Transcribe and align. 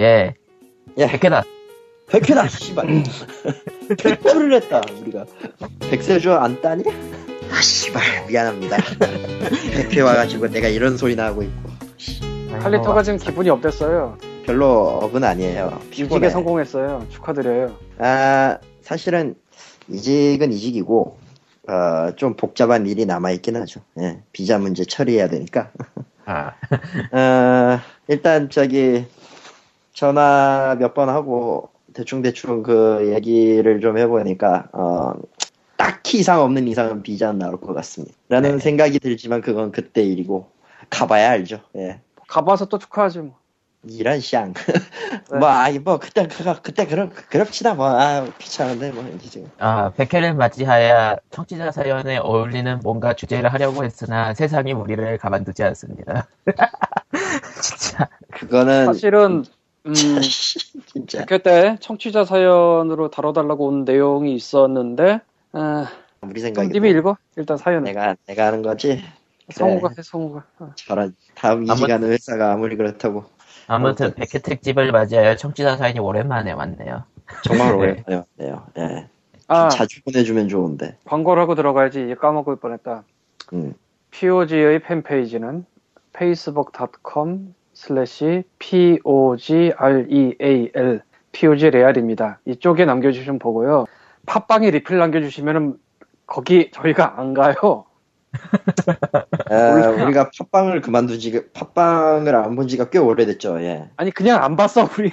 예. 0.00 0.34
예. 0.98 1.06
100회다. 1.06 1.44
100회다, 2.08 2.48
씨발. 2.48 2.86
100회를 3.88 4.54
했다, 4.54 4.82
우리가. 5.00 5.24
100세주 5.80 6.30
안 6.38 6.60
따니? 6.60 6.84
아, 7.50 7.60
씨발, 7.60 8.02
미안합니다. 8.28 8.76
100회 8.76 10.04
와가지고 10.04 10.48
내가 10.48 10.68
이런 10.68 10.96
소리나 10.96 11.26
하고 11.26 11.42
있고. 11.42 11.70
칼리터가 12.60 13.02
지금 13.02 13.18
기분이 13.18 13.50
업됐어요. 13.50 14.18
별로 14.44 14.98
업은 15.02 15.24
아니에요. 15.24 15.80
이직에. 15.90 16.30
성공했어요. 16.30 17.06
축하드려요. 17.10 17.76
아, 17.98 18.58
사실은 18.82 19.34
이직은 19.88 20.52
이직이고, 20.52 21.18
어, 21.68 22.14
좀 22.16 22.36
복잡한 22.36 22.86
일이 22.86 23.06
남아있긴 23.06 23.56
하죠. 23.56 23.80
예, 24.00 24.20
비자 24.32 24.58
문제 24.58 24.84
처리해야 24.84 25.28
되니까. 25.28 25.70
아, 26.26 26.52
어, 27.12 27.80
일단 28.08 28.50
저기 28.50 29.06
전화 29.94 30.76
몇 30.78 30.92
번 30.94 31.08
하고 31.08 31.70
대충대충 31.94 32.62
그 32.62 33.12
얘기를 33.14 33.80
좀 33.80 33.96
해보니까 33.98 34.68
어, 34.72 35.12
딱히 35.76 36.18
이상 36.18 36.40
없는 36.42 36.66
이상은 36.68 37.02
비자는 37.02 37.38
나올 37.38 37.60
것 37.60 37.72
같습니다. 37.74 38.14
라는 38.28 38.52
네. 38.52 38.58
생각이 38.58 38.98
들지만 38.98 39.40
그건 39.40 39.70
그때 39.72 40.02
일이고 40.02 40.48
가봐야 40.90 41.30
알죠. 41.30 41.60
예. 41.76 42.00
가봐서 42.28 42.66
또 42.66 42.78
축하하지 42.78 43.20
뭐. 43.20 43.38
이런 43.86 44.18
샹. 44.20 44.54
네. 45.30 45.38
뭐, 45.38 45.46
아이, 45.48 45.78
뭐, 45.78 45.98
그때, 45.98 46.26
그, 46.26 46.42
그때, 46.62 46.86
그렇, 46.86 47.10
그럽시다, 47.28 47.74
뭐, 47.74 47.86
아, 47.88 48.26
귀찮은데, 48.38 48.92
뭐, 48.92 49.04
이제 49.14 49.28
지금. 49.28 49.50
아, 49.58 49.92
100회를 49.92 50.34
맞이하여 50.34 51.18
청취자 51.30 51.70
사연에 51.70 52.16
어울리는 52.16 52.80
뭔가 52.82 53.12
주제를 53.12 53.52
하려고 53.52 53.84
했으나 53.84 54.32
세상이 54.32 54.72
우리를 54.72 55.18
가만두지 55.18 55.62
않습니다. 55.64 56.26
진짜. 57.60 58.08
그거는, 58.30 58.86
사실은 58.86 59.44
음, 59.86 59.92
진짜, 60.86 61.24
100회 61.26 61.42
때 61.42 61.76
청취자 61.80 62.24
사연으로 62.24 63.10
다뤄달라고 63.10 63.66
온 63.66 63.84
내용이 63.84 64.34
있었는데 64.34 65.20
아, 65.52 65.88
우리 66.22 66.40
생각에. 66.40 66.68
님이 66.68 66.90
읽어? 66.90 67.16
일단 67.36 67.56
사연을. 67.56 67.84
내가, 67.84 68.16
내가 68.26 68.46
하는 68.46 68.62
거지? 68.62 69.02
성우가 69.52 69.90
해, 69.90 70.02
성우가. 70.02 70.44
어. 70.60 70.72
저런, 70.76 71.14
다음 71.34 71.64
아무- 71.68 71.72
이직하는 71.74 72.10
회사가 72.10 72.52
아무리 72.52 72.76
그렇다고. 72.76 73.24
아무튼 73.66 74.06
어, 74.08 74.10
100회 74.14 74.42
특집을 74.42 74.90
맞이하여 74.90 75.36
청취자 75.36 75.76
사연이 75.76 75.98
오랜만에 75.98 76.52
왔네요. 76.52 77.04
정말 77.44 77.68
네. 77.72 77.74
오랜만에 77.76 78.24
왔네요. 78.38 78.66
예. 78.78 79.08
아, 79.48 79.68
자주 79.68 80.02
보내주면 80.02 80.48
좋은데. 80.48 80.96
광고를 81.04 81.42
하고 81.42 81.54
들어가야지. 81.54 82.04
이제 82.04 82.14
까먹을 82.14 82.56
뻔했다. 82.56 83.04
음. 83.52 83.74
POG의 84.12 84.80
팬페이지는 84.80 85.66
slash 87.74 88.42
POGREAL 88.58 89.72
POG 91.32 91.70
레알입니다. 91.70 92.40
이쪽에 92.46 92.84
남겨주시면 92.84 93.38
보고요. 93.38 93.86
팟빵에 94.26 94.70
리플 94.70 94.98
남겨주시면은 94.98 95.76
거기 96.26 96.70
저희가 96.72 97.18
안 97.20 97.34
가요. 97.34 97.84
아, 99.50 99.88
우리가 99.90 100.30
팟빵을 100.36 100.80
그만두지, 100.80 101.52
팟빵을 101.52 102.34
안 102.34 102.56
본 102.56 102.66
지가 102.68 102.90
꽤 102.90 102.98
오래됐죠, 102.98 103.60
예. 103.62 103.90
아니 103.96 104.10
그냥 104.10 104.42
안 104.42 104.56
봤어 104.56 104.88
우린. 104.98 105.10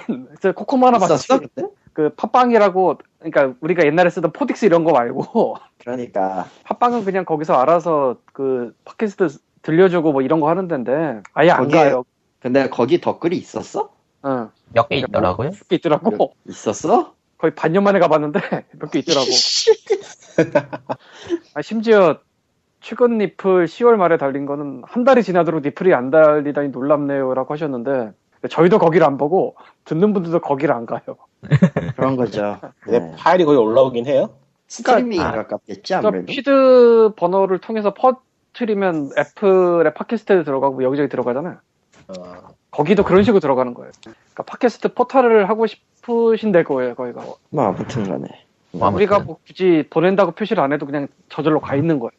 코코마 0.54 0.88
하나 0.88 0.98
그때? 0.98 1.62
그 1.92 2.10
팟빵이라고 2.16 2.98
그러니까 3.18 3.54
우리가 3.60 3.84
옛날에 3.84 4.10
쓰던 4.10 4.32
포딕스 4.32 4.64
이런 4.64 4.84
거 4.84 4.92
말고 4.92 5.56
그러니까. 5.78 6.46
팟빵은 6.64 7.04
그냥 7.04 7.24
거기서 7.24 7.54
알아서 7.54 8.16
그 8.32 8.74
팟캐스트 8.84 9.28
들려주고 9.62 10.12
뭐 10.12 10.22
이런 10.22 10.40
거 10.40 10.48
하는 10.48 10.68
데인데 10.68 11.20
아예 11.34 11.50
안 11.50 11.68
가요. 11.68 12.04
근데 12.42 12.68
거기 12.68 13.00
댓글이 13.00 13.36
있었어? 13.36 13.90
응. 14.24 14.48
몇 14.74 14.88
개 14.88 14.96
있더라고요. 14.96 15.50
몇 15.50 15.68
개 15.68 15.76
있더라고. 15.76 16.34
있었어? 16.48 17.14
거의 17.38 17.54
반년 17.54 17.84
만에 17.84 17.98
가봤는데 17.98 18.40
몇 18.78 18.90
개 18.90 19.00
있더라고. 19.00 19.26
아, 21.54 21.62
심지어 21.62 22.18
최근 22.80 23.18
리플 23.18 23.66
10월 23.66 23.96
말에 23.96 24.16
달린 24.16 24.46
거는 24.46 24.82
한 24.86 25.04
달이 25.04 25.22
지나도록 25.22 25.62
리플이 25.62 25.94
안 25.94 26.10
달리다니 26.10 26.68
놀랍네요라고 26.70 27.52
하셨는데 27.54 28.12
저희도 28.48 28.78
거기를 28.80 29.06
안 29.06 29.18
보고 29.18 29.54
듣는 29.84 30.12
분들도 30.12 30.40
거기를 30.40 30.74
안 30.74 30.86
가요. 30.86 31.00
그런 31.96 32.16
거죠. 32.16 32.58
근데 32.80 32.98
네. 32.98 33.14
파일이 33.16 33.44
거의 33.44 33.58
올라오긴 33.58 34.06
해요. 34.06 34.30
스트리밍에 34.66 35.22
아. 35.22 35.32
가깝겠지, 35.32 35.82
그러니까 35.92 36.08
아무래도. 36.08 36.26
피드 36.26 37.12
번호를 37.16 37.58
통해서 37.58 37.94
퍼트리면 37.94 39.10
애플의 39.18 39.92
팟캐스트에 39.94 40.42
들어가고 40.44 40.76
뭐 40.76 40.84
여기저기 40.84 41.08
들어가잖아요. 41.08 41.58
어, 42.08 42.54
거기도 42.70 43.02
그런 43.04 43.22
식으로 43.24 43.40
들어가는 43.40 43.74
거예요. 43.74 43.90
그러니까 44.02 44.42
팟캐스트 44.44 44.94
포털을 44.94 45.48
하고 45.48 45.66
싶으신데 45.66 46.64
거예요, 46.64 46.94
거기가. 46.94 47.22
뭐, 47.50 47.64
아무튼 47.64 48.04
간에. 48.08 48.26
뭐 48.72 48.88
아무튼. 48.88 48.96
우리가 48.96 49.18
뭐 49.20 49.38
굳이 49.46 49.84
보낸다고 49.90 50.32
표시를 50.32 50.62
안 50.62 50.72
해도 50.72 50.86
그냥 50.86 51.08
저절로 51.28 51.60
가 51.60 51.76
있는 51.76 51.98
거예요. 51.98 52.10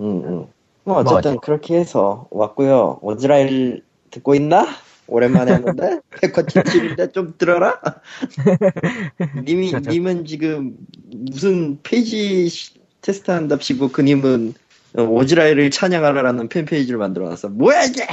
응, 0.00 0.22
응. 0.26 0.46
뭐, 0.84 0.96
어쨌든 0.98 1.32
어째- 1.32 1.40
그렇게 1.42 1.76
해서 1.78 2.26
왔고요. 2.30 2.98
오즈라일 3.02 3.82
듣고 4.10 4.34
있나? 4.34 4.66
오랜만에 5.06 5.52
하는데? 5.52 6.00
백화 6.20 6.42
팁집인데 6.42 7.12
좀 7.12 7.34
들어라? 7.36 7.78
님이, 9.44 9.70
저, 9.70 9.80
저. 9.80 9.90
님은 9.90 10.24
지금 10.24 10.76
무슨 11.12 11.78
페이지 11.82 12.48
시- 12.48 12.74
테스트 13.02 13.30
한답시고 13.30 13.88
그 13.92 14.00
님은 14.00 14.54
어, 14.96 15.02
오즈라일을 15.02 15.70
찬양하라라는 15.70 16.48
팬페이지를 16.48 16.98
만들어 16.98 17.28
놨어. 17.28 17.48
뭐야, 17.48 17.82
이게! 17.84 18.06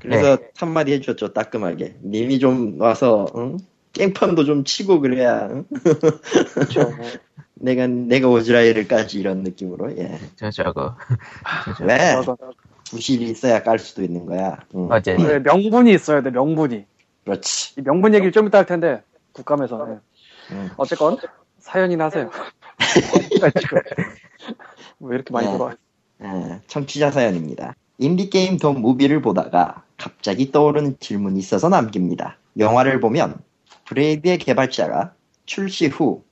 그래서 0.00 0.38
한마디 0.56 0.92
해줬죠, 0.92 1.32
따끔하게. 1.32 1.96
님이 2.04 2.38
좀 2.38 2.80
와서, 2.80 3.26
응? 3.36 3.58
깽판도 3.92 4.44
좀 4.44 4.64
치고 4.64 5.00
그래야, 5.00 5.48
응? 5.50 5.64
그렇죠. 6.54 6.92
내가, 7.54 7.86
내가 7.86 8.28
오즈라일을 8.28 8.86
까지 8.86 9.18
이런 9.18 9.42
느낌으로, 9.42 9.96
예. 9.98 10.18
저, 10.36 10.50
저거. 10.50 10.96
저, 11.64 11.74
저. 11.74 11.84
왜? 11.84 12.14
구실이 12.90 13.24
있어야 13.30 13.62
깔 13.62 13.78
수도 13.78 14.02
있는 14.02 14.26
거야. 14.26 14.58
응. 14.74 14.88
어제, 14.90 15.16
네, 15.16 15.38
명분이 15.38 15.92
있어야 15.92 16.22
돼, 16.22 16.30
명분이. 16.30 16.84
그렇지. 17.24 17.80
이 17.80 17.82
명분 17.82 18.14
얘기를 18.14 18.32
좀 18.32 18.46
이따 18.46 18.58
할 18.58 18.66
텐데, 18.66 19.02
국감에서. 19.32 19.86
네. 19.86 19.98
응. 20.52 20.70
어쨌건, 20.76 21.18
사연이나 21.58 22.04
하세요. 22.04 22.30
왜 25.00 25.14
이렇게 25.16 25.32
많이 25.32 25.48
네. 25.48 25.58
돌아? 25.58 25.74
예, 26.22 26.60
청취자 26.66 27.10
사연입니다. 27.10 27.74
Indie 27.98 28.31
Game 28.31 28.58
The 28.58 28.72
Movie를 28.72 29.22
보다가 29.22 29.82
갑자기 29.96 30.52
떠오르는 30.52 30.96
질문이 31.00 31.38
있어서 31.38 31.68
남깁니다. 31.68 32.36
영화를 32.58 33.00
보면 33.00 33.38
브레이드의 33.86 34.38
개발자가 34.38 35.12
출시 35.46 35.86
후 35.86 36.22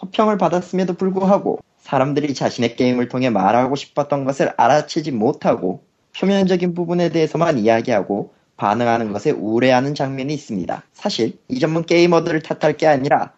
호평을 0.00 0.38
받았음에도 0.38 0.94
불구하고 0.94 1.60
사람들이 1.78 2.34
자신의 2.34 2.76
게임을 2.76 3.08
통해 3.08 3.30
말하고 3.30 3.76
싶었던 3.76 4.24
것을 4.24 4.52
알아채지 4.56 5.12
못하고 5.12 5.84
표면적인 6.16 6.74
부분에 6.74 7.10
대해서만 7.10 7.58
이야기하고 7.58 8.32
반응하는 8.56 9.12
것에 9.12 9.30
우려하는 9.30 9.94
장면이 9.94 10.32
있습니다. 10.34 10.82
사실 10.92 11.38
이 11.48 11.58
점은 11.58 11.84
게이머들을 11.84 12.42
탓할 12.42 12.76
게 12.76 12.86
아니라 12.86 13.32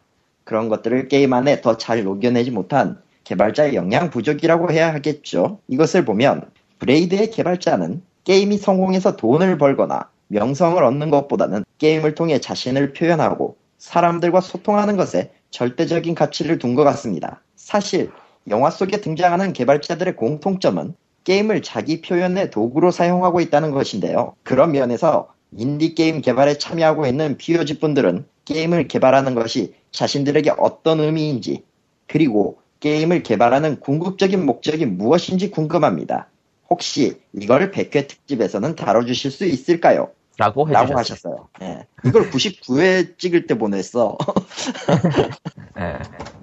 그런 0.44 0.68
것들을 0.68 1.08
게임 1.08 1.32
안에 1.32 1.60
더 1.60 1.76
잘 1.78 2.04
녹여내지 2.04 2.50
못한 2.50 3.00
개발자의 3.24 3.74
역량 3.74 4.10
부족이라고 4.10 4.70
해야 4.70 4.92
하겠죠. 4.92 5.58
이것을 5.68 6.04
보면 6.04 6.50
브레이드의 6.78 7.30
개발자는 7.30 8.02
게임이 8.24 8.58
성공해서 8.58 9.16
돈을 9.16 9.58
벌거나 9.58 10.08
명성을 10.28 10.82
얻는 10.82 11.10
것보다는 11.10 11.64
게임을 11.78 12.14
통해 12.14 12.40
자신을 12.40 12.92
표현하고 12.92 13.56
사람들과 13.78 14.40
소통하는 14.40 14.96
것에 14.96 15.32
절대적인 15.50 16.14
가치를 16.14 16.58
둔 16.58 16.74
것 16.74 16.84
같습니다. 16.84 17.42
사실 17.56 18.10
영화 18.48 18.70
속에 18.70 19.00
등장하는 19.00 19.52
개발자들의 19.52 20.16
공통점은 20.16 20.94
게임을 21.24 21.62
자기 21.62 22.00
표현의 22.02 22.50
도구로 22.50 22.90
사용하고 22.90 23.40
있다는 23.40 23.70
것인데요. 23.70 24.34
그런 24.42 24.72
면에서 24.72 25.28
인디게임 25.52 26.20
개발에 26.20 26.58
참여하고 26.58 27.06
있는 27.06 27.36
POG 27.36 27.78
분들은 27.78 28.26
게임을 28.44 28.88
개발하는 28.88 29.34
것이 29.34 29.74
자신들에게 29.92 30.52
어떤 30.58 31.00
의미인지 31.00 31.62
그리고 32.06 32.58
게임을 32.80 33.22
개발하는 33.22 33.80
궁극적인 33.80 34.44
목적이 34.44 34.86
무엇인지 34.86 35.50
궁금합니다. 35.50 36.28
혹시 36.70 37.20
이걸 37.32 37.70
100회 37.70 38.08
특집에서는 38.08 38.74
다뤄주실 38.76 39.30
수 39.30 39.44
있을까요? 39.44 40.10
라고 40.38 40.66
라고 40.68 40.98
해주셨어요. 40.98 40.98
하셨어요. 40.98 41.48
예. 41.62 41.86
이걸 42.04 42.28
99회 42.30 43.18
찍을 43.18 43.46
때 43.46 43.56
보냈어. 43.56 44.18
예. 45.78 45.98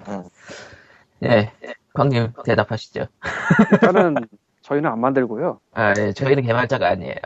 어. 0.06 0.24
예. 1.24 1.52
광님 1.94 2.32
대답하시죠. 2.44 3.06
일단은, 3.72 4.14
저희는 4.62 4.88
안 4.90 4.98
만들고요. 5.00 5.60
아, 5.74 5.92
예. 5.98 6.12
저희는 6.12 6.44
개발자가 6.44 6.88
아니에요. 6.88 7.16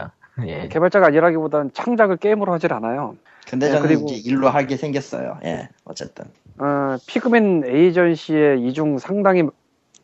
예. 0.47 0.69
개발자가 0.69 1.07
아니라기보다는 1.07 1.71
창작을 1.73 2.17
게임으로 2.17 2.53
하질 2.53 2.73
않아요. 2.73 3.17
근데 3.49 3.67
네, 3.67 3.73
저는 3.73 3.87
그리고- 3.89 4.07
이제 4.11 4.29
일로 4.29 4.49
하게 4.49 4.77
생겼어요. 4.77 5.39
예, 5.45 5.69
어쨌든. 5.85 6.25
어, 6.59 6.97
피그맨 7.07 7.63
에이전시의 7.67 8.61
이중 8.67 8.99
상당히, 8.99 9.45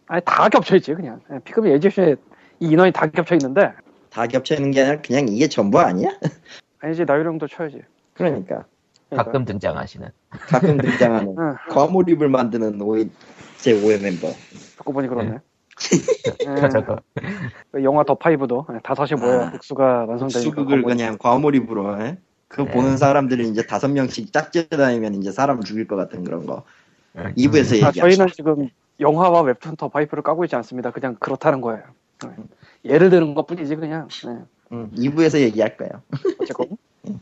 아니, 0.07 0.23
다 0.25 0.49
겹쳐 0.49 0.77
있지, 0.77 0.95
그냥. 0.95 1.21
예, 1.33 1.41
피그맨 1.41 1.73
에이전시에 1.73 2.15
이 2.63 2.67
인원이 2.67 2.93
다 2.93 3.09
겹쳐 3.09 3.35
있는데, 3.35 3.73
다 4.09 4.27
겹쳐 4.29 4.55
있는 4.55 4.71
게 4.71 4.83
아니라 4.83 5.03
그냥 5.03 5.27
이게 5.29 5.49
전부 5.49 5.81
아니야? 5.81 6.11
아니지 6.79 7.05
나유령도 7.05 7.49
쳐야지. 7.49 7.83
그러니까 8.15 8.65
그러니까. 9.11 9.25
가끔 9.25 9.45
등장하시는. 9.45 10.09
가끔 10.31 10.79
등장하는 10.79 11.35
응. 11.39 11.57
과몰입을 11.71 12.29
만드는 12.29 12.81
오해 12.81 13.07
제 13.59 13.73
오해 13.73 13.99
멤버. 13.99 14.29
듣고 14.79 14.93
보니 14.93 15.09
그렇네. 15.09 15.39
저, 16.61 16.69
저거. 16.69 17.01
그 17.73 17.83
영화 17.83 18.05
더 18.05 18.15
파이브도 18.15 18.67
다섯이 18.85 19.21
모여 19.21 19.47
아, 19.47 19.51
복수가 19.51 20.05
완성되니까 20.05 20.41
수극을 20.41 20.83
그냥 20.85 21.19
과몰입으로 21.19 22.01
해. 22.01 22.19
그 22.47 22.63
네. 22.63 22.71
보는 22.71 22.97
사람들이 22.97 23.49
이제 23.49 23.67
다섯 23.67 23.89
명씩 23.89 24.33
짝지 24.33 24.69
다니면 24.69 25.15
이제 25.15 25.33
사람 25.33 25.63
죽일 25.63 25.89
것 25.89 25.97
같은 25.97 26.23
그런 26.23 26.47
거. 26.47 26.63
음. 27.17 27.33
2부에서 27.37 27.83
아. 27.85 27.91
저희는 27.91 28.29
지금 28.29 28.69
영화와 29.01 29.41
웹툰 29.43 29.77
더 29.77 29.89
파이프를 29.89 30.23
까고 30.23 30.45
있지 30.45 30.55
않습니다. 30.57 30.91
그냥 30.91 31.17
그렇다는 31.19 31.61
거예요. 31.61 31.83
네. 32.29 32.35
예를 32.85 33.11
드는 33.11 33.35
것 33.35 33.47
뿐이지 33.47 33.77
그냥. 33.77 34.09
네. 34.27 34.39
응, 34.73 34.91
2부에서 34.91 35.41
얘기할 35.41 35.77
거예요. 35.77 36.03
어쨌건 36.41 36.69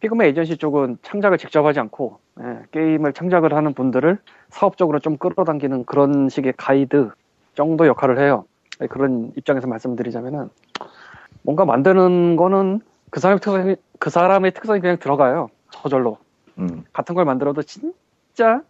피그마 0.00 0.24
에이전시 0.24 0.56
쪽은 0.56 0.98
창작을 1.02 1.38
직접 1.38 1.64
하지 1.64 1.78
않고 1.78 2.18
예, 2.40 2.60
게임을 2.72 3.12
창작을 3.12 3.54
하는 3.54 3.74
분들을 3.74 4.18
사업적으로 4.48 4.98
좀 4.98 5.18
끌어당기는 5.18 5.84
그런 5.84 6.28
식의 6.28 6.54
가이드 6.56 7.10
정도 7.54 7.86
역할을 7.86 8.18
해요. 8.18 8.46
예, 8.80 8.86
그런 8.86 9.32
입장에서 9.36 9.66
말씀드리자면은 9.68 10.48
뭔가 11.42 11.64
만드는 11.64 12.36
거는 12.36 12.80
그 13.10 13.20
사람의 13.20 13.40
특성이 13.40 13.76
그 13.98 14.10
사람의 14.10 14.52
특성이 14.52 14.80
그냥 14.80 14.98
들어가요. 14.98 15.50
저절로 15.70 16.18
음, 16.58 16.84
같은 16.92 17.14
걸 17.14 17.24
만들어도 17.26 17.62
진짜 17.62 18.62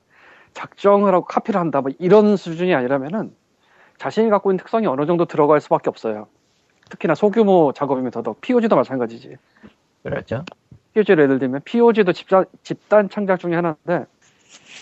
작정을 0.52 1.14
하고 1.14 1.24
카피를 1.24 1.60
한다 1.60 1.80
뭐 1.80 1.92
이런 1.98 2.36
수준이 2.36 2.74
아니라면은 2.74 3.32
자신이 4.00 4.30
갖고 4.30 4.50
있는 4.50 4.56
특성이 4.56 4.86
어느 4.86 5.04
정도 5.04 5.26
들어갈 5.26 5.60
수밖에 5.60 5.90
없어요. 5.90 6.26
특히나 6.88 7.14
소규모 7.14 7.72
작업이면 7.74 8.10
더더욱 8.10 8.40
POG도 8.40 8.74
마찬가지지. 8.74 9.36
그렇죠. 10.02 10.42
POG를 10.94 11.24
예를 11.24 11.38
들면 11.38 11.60
POG도 11.66 12.14
집단, 12.14 12.46
집단 12.62 13.10
창작 13.10 13.38
중에 13.38 13.54
하나인데 13.54 14.06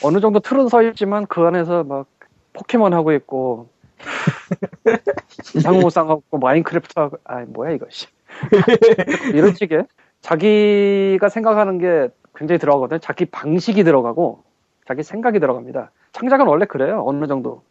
어느 0.05 0.21
정도 0.21 0.39
틀은 0.39 0.69
서 0.69 0.85
있지만 0.85 1.27
그 1.27 1.43
안에서 1.43 1.83
막 1.83 2.07
포켓몬 2.53 2.95
하고 2.95 3.13
있고 3.13 3.69
이상무쌍 5.57 6.09
하고 6.09 6.23
마인크래프트 6.39 6.93
하고 6.97 7.17
아 7.25 7.45
뭐야 7.49 7.73
이거 7.73 7.87
씨 7.91 8.07
이런 9.35 9.53
식의 9.55 9.87
자기가 10.21 11.29
생각하는 11.29 11.79
게 11.79 12.09
굉장히 12.37 12.61
들어가거든요 12.61 13.01
자기 13.01 13.25
방식이 13.25 13.83
들어가고 13.83 14.45
자기 14.87 15.03
생각이 15.03 15.41
들어갑니다 15.41 15.91
창작은 16.13 16.47
원래 16.47 16.65
그래요 16.67 17.03
어느 17.05 17.27
정도 17.27 17.63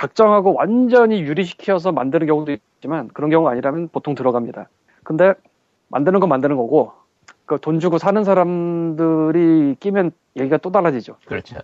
작정하고 0.00 0.54
완전히 0.54 1.20
유리시켜서 1.20 1.92
만드는 1.92 2.26
경우도 2.26 2.52
있지만 2.52 3.08
그런 3.08 3.30
경우가 3.30 3.50
아니라면 3.52 3.88
보통 3.88 4.14
들어갑니다 4.14 4.68
근데 5.04 5.34
만드는 5.88 6.20
건 6.20 6.28
만드는 6.28 6.56
거고 6.56 6.92
그 7.50 7.58
돈 7.58 7.80
주고 7.80 7.98
사는 7.98 8.22
사람들이 8.22 9.74
끼면 9.80 10.12
얘기가 10.38 10.58
또 10.58 10.70
달라지죠. 10.70 11.16
그렇죠. 11.26 11.56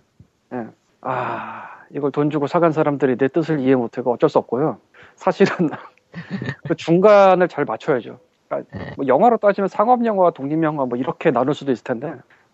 예. 0.53 0.67
아, 0.99 1.69
이걸 1.91 2.11
돈 2.11 2.29
주고 2.29 2.45
사간 2.45 2.73
사람들이 2.73 3.15
내 3.15 3.29
뜻을 3.29 3.61
이해 3.61 3.73
못하고 3.73 4.11
어쩔 4.11 4.29
수 4.29 4.37
없고요. 4.37 4.79
사실은 5.15 5.69
그 6.67 6.75
중간을 6.75 7.47
잘 7.47 7.63
맞춰야죠. 7.63 8.19
그러니까 8.49 8.77
네. 8.77 8.93
뭐 8.97 9.07
영화로 9.07 9.37
따지면 9.37 9.69
상업영화와 9.69 10.31
독립영화 10.31 10.87
뭐 10.87 10.97
이렇게 10.97 11.31
나눌 11.31 11.53
수도 11.53 11.71
있을 11.71 11.85
텐데 11.85 12.13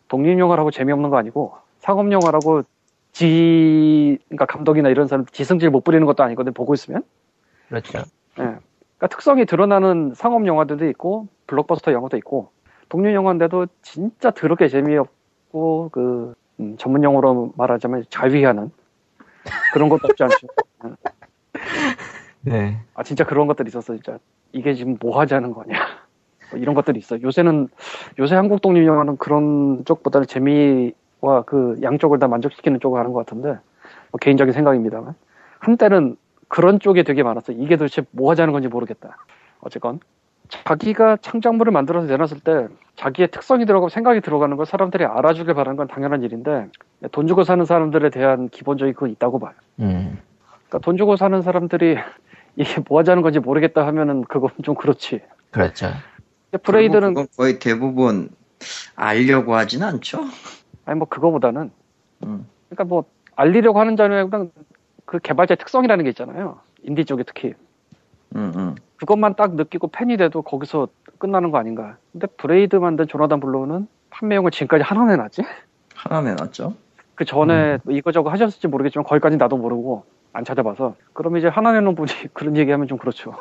독립영화라고 0.09 0.69
재미없는 0.69 1.09
거 1.09 1.18
아니고 1.18 1.56
상업영화라고 1.79 2.62
지, 3.13 4.18
그러니까 4.27 4.45
감독이나 4.48 4.89
이런 4.89 5.07
사람 5.07 5.25
지승질 5.27 5.69
못 5.69 5.83
부리는 5.83 6.06
것도 6.06 6.24
아니거든 6.24 6.51
보고 6.54 6.74
있으면. 6.74 7.04
그렇죠. 7.69 8.00
예. 8.00 8.04
그러니까 8.44 9.07
특성이 9.10 9.45
드러나는 9.45 10.13
상업 10.15 10.45
영화들도 10.45 10.88
있고 10.89 11.27
블록버스터 11.48 11.94
영화도 11.94 12.18
있고 12.18 12.50
독립 12.89 13.13
영화인데도 13.13 13.68
진짜 13.81 14.31
더럽게 14.31 14.68
재미없고 14.68 15.89
그 15.92 16.33
음, 16.60 16.75
전문 16.77 17.04
용어로 17.04 17.54
말하자면 17.56 18.06
자위하는 18.10 18.71
그런 19.74 19.89
것도 19.89 20.07
없지 20.10 20.24
않죠. 20.24 20.48
네. 22.42 22.80
아 22.94 23.04
진짜 23.04 23.24
그런 23.24 23.48
것들이 23.48 23.69
있었어 23.69 23.94
진짜 23.94 24.18
이게 24.51 24.74
지금 24.74 24.98
뭐 25.00 25.19
하자는 25.19 25.54
거냐 25.54 25.77
뭐 26.51 26.60
이런 26.60 26.74
것들이 26.75 27.00
있어. 27.00 27.21
요새는 27.21 27.69
요새 28.19 28.36
한국 28.36 28.62
독립 28.62 28.86
영화는 28.86 29.18
그런 29.18 29.86
쪽보다는 29.86 30.27
재미 30.27 30.94
와그 31.23 31.79
양쪽을 31.81 32.19
다 32.19 32.27
만족시키는 32.27 32.81
쪽을 32.81 32.99
하는 32.99 33.13
것 33.13 33.25
같은데 33.25 33.57
뭐 34.11 34.19
개인적인 34.19 34.53
생각입니다만 34.53 35.15
한때는 35.59 36.17
그런 36.49 36.79
쪽이 36.79 37.03
되게 37.03 37.23
많았어. 37.23 37.53
이게 37.53 37.77
도대체 37.77 38.03
뭐 38.11 38.29
하자는 38.31 38.51
건지 38.51 38.67
모르겠다. 38.67 39.17
어쨌건 39.61 40.01
자기가 40.49 41.17
창작물을 41.21 41.71
만들어서 41.71 42.07
내놨을 42.07 42.41
때 42.43 42.67
자기의 42.97 43.29
특성이 43.31 43.65
들어가고 43.65 43.87
생각이 43.87 44.19
들어가는 44.19 44.57
걸 44.57 44.65
사람들이 44.65 45.05
알아주길 45.05 45.53
바라는 45.53 45.77
건 45.77 45.87
당연한 45.87 46.21
일인데 46.23 46.67
돈 47.13 47.27
주고 47.27 47.43
사는 47.43 47.63
사람들에 47.63 48.09
대한 48.09 48.49
기본적인 48.49 48.93
그건 48.93 49.09
있다고 49.11 49.39
봐요. 49.39 49.53
음. 49.79 50.19
그러니까 50.67 50.79
돈 50.79 50.97
주고 50.97 51.15
사는 51.15 51.41
사람들이 51.41 51.97
이게 52.57 52.83
뭐 52.87 52.99
하자는 52.99 53.23
건지 53.23 53.39
모르겠다 53.39 53.87
하면은 53.87 54.23
그건 54.25 54.51
좀 54.61 54.75
그렇지. 54.75 55.21
그렇죠. 55.51 55.87
브레이드는 56.61 57.15
거의 57.35 57.57
대부분 57.59 58.29
알려고 58.95 59.55
하진 59.55 59.81
않죠. 59.81 60.19
아니 60.85 60.97
뭐 60.97 61.07
그거보다는 61.07 61.71
음. 62.25 62.47
그러니까 62.69 62.83
뭐 62.83 63.06
알리려고 63.35 63.80
하는 63.80 63.95
자는 63.95 64.30
그 65.06 65.19
개발자의 65.19 65.57
특성이라는 65.57 66.03
게 66.03 66.09
있잖아요. 66.12 66.59
인디 66.83 67.06
쪽에 67.06 67.24
특히 67.24 67.53
음, 68.35 68.51
음. 68.56 68.75
그것만 68.97 69.35
딱 69.35 69.56
느끼고 69.56 69.88
팬이 69.89 70.18
돼도 70.18 70.41
거기서 70.41 70.88
끝나는 71.18 71.51
거 71.51 71.57
아닌가. 71.57 71.97
근데 72.12 72.27
브레이드 72.27 72.75
만든 72.77 73.07
조나단 73.07 73.39
블로우는 73.39 73.88
판매용을 74.09 74.51
지금까지 74.51 74.83
하나 74.83 75.06
내놨지? 75.06 75.44
하나 75.95 76.21
내놨죠. 76.21 76.74
그 77.15 77.25
전에 77.25 77.77
뭐 77.83 77.94
이거저거 77.94 78.29
하셨을지 78.29 78.68
모르겠지만 78.68 79.03
거기까지 79.06 79.38
나도 79.38 79.57
모르고 79.57 80.03
안 80.33 80.44
찾아봐서 80.44 80.95
그럼 81.13 81.38
이제 81.38 81.47
하나 81.47 81.71
내놓은 81.74 81.95
분이 81.95 82.07
그런 82.33 82.57
얘기하면 82.57 82.88
좀 82.88 82.97
그렇죠. 82.97 83.36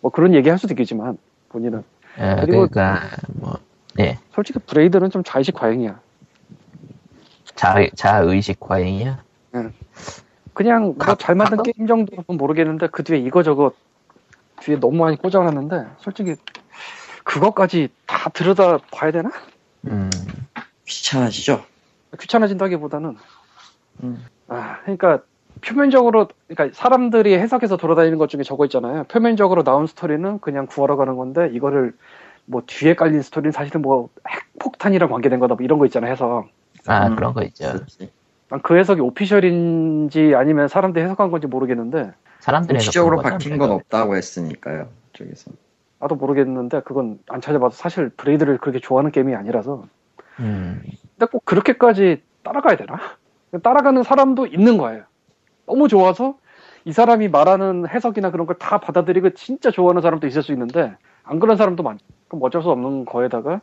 뭐 0.00 0.10
그런 0.10 0.34
얘기 0.34 0.48
할 0.48 0.58
수도 0.58 0.72
있겠지만 0.74 1.16
본인은 1.50 1.78
어, 2.18 2.36
그리고- 2.40 2.66
그러니까 2.68 3.00
뭐 3.40 3.54
네. 3.94 4.18
솔직히 4.32 4.58
브레이드는 4.58 5.10
좀 5.10 5.22
자의식 5.24 5.54
과잉이야. 5.54 6.00
자 7.56 7.74
자의식 7.94 8.60
과잉이야. 8.60 9.18
그냥 10.52 10.82
뭐 10.84 10.94
가- 10.96 11.14
잘 11.16 11.34
만든 11.34 11.56
가끔? 11.58 11.72
게임 11.72 11.86
정도는 11.86 12.24
모르겠는데 12.28 12.88
그 12.88 13.02
뒤에 13.02 13.18
이거저거 13.18 13.72
뒤에 14.60 14.78
너무 14.78 14.96
많이 14.98 15.16
꽂아놨는데 15.16 15.86
솔직히 15.98 16.36
그것까지 17.24 17.88
다 18.06 18.30
들여다 18.30 18.78
봐야 18.92 19.10
되나? 19.10 19.30
음. 19.86 20.08
귀찮아지죠. 20.86 21.62
귀찮아진다기보다는 22.18 23.16
음. 24.04 24.24
아 24.48 24.78
그러니까 24.82 25.20
표면적으로 25.62 26.28
그러니까 26.48 26.74
사람들이 26.78 27.34
해석해서 27.34 27.76
돌아다니는 27.76 28.18
것 28.18 28.28
중에 28.28 28.42
저거 28.42 28.64
있잖아요. 28.66 29.04
표면적으로 29.04 29.62
나온 29.64 29.86
스토리는 29.86 30.38
그냥 30.40 30.66
구하러 30.66 30.96
가는 30.96 31.16
건데 31.16 31.50
이거를 31.52 31.94
뭐 32.44 32.62
뒤에 32.66 32.94
깔린 32.94 33.22
스토리는 33.22 33.52
사실은 33.52 33.82
뭐 33.82 34.08
핵폭탄이랑 34.28 35.10
관계된 35.10 35.40
거다 35.40 35.54
뭐 35.54 35.64
이런 35.64 35.78
거 35.78 35.86
있잖아요. 35.86 36.12
해석. 36.12 36.48
아 36.86 37.06
음. 37.08 37.16
그런 37.16 37.32
거 37.34 37.42
있죠. 37.44 37.64
난 38.48 38.62
그 38.62 38.76
해석이 38.76 39.00
오피셜인지 39.00 40.34
아니면 40.36 40.68
사람들이 40.68 41.04
해석한 41.04 41.30
건지 41.32 41.46
모르겠는데 41.48 42.12
사람들이 42.40 42.74
공식적으로 42.76 43.20
밝힌 43.20 43.58
건 43.58 43.70
없다고 43.72 44.14
했으니까요. 44.16 44.88
쪽에서. 45.14 45.50
나도 45.98 46.14
모르겠는데 46.14 46.80
그건 46.82 47.18
안 47.28 47.40
찾아봐도 47.40 47.74
사실 47.74 48.08
브레이드를 48.10 48.58
그렇게 48.58 48.78
좋아하는 48.80 49.10
게임이 49.10 49.34
아니라서 49.34 49.86
음. 50.40 50.82
근데 51.18 51.26
꼭 51.30 51.44
그렇게까지 51.44 52.22
따라가야 52.44 52.76
되나? 52.76 52.98
따라가는 53.62 54.02
사람도 54.04 54.46
있는 54.46 54.78
거예요. 54.78 55.04
너무 55.66 55.88
좋아서 55.88 56.36
이 56.84 56.92
사람이 56.92 57.28
말하는 57.28 57.88
해석이나 57.88 58.30
그런 58.30 58.46
걸 58.46 58.56
다 58.58 58.78
받아들이고 58.78 59.30
진짜 59.30 59.70
좋아하는 59.72 60.02
사람도 60.02 60.26
있을 60.28 60.42
수 60.44 60.52
있는데 60.52 60.94
안 61.24 61.40
그런 61.40 61.56
사람도 61.56 61.82
많. 61.82 61.98
그럼 62.28 62.42
어쩔 62.44 62.62
수 62.62 62.70
없는 62.70 63.06
거에다가 63.06 63.60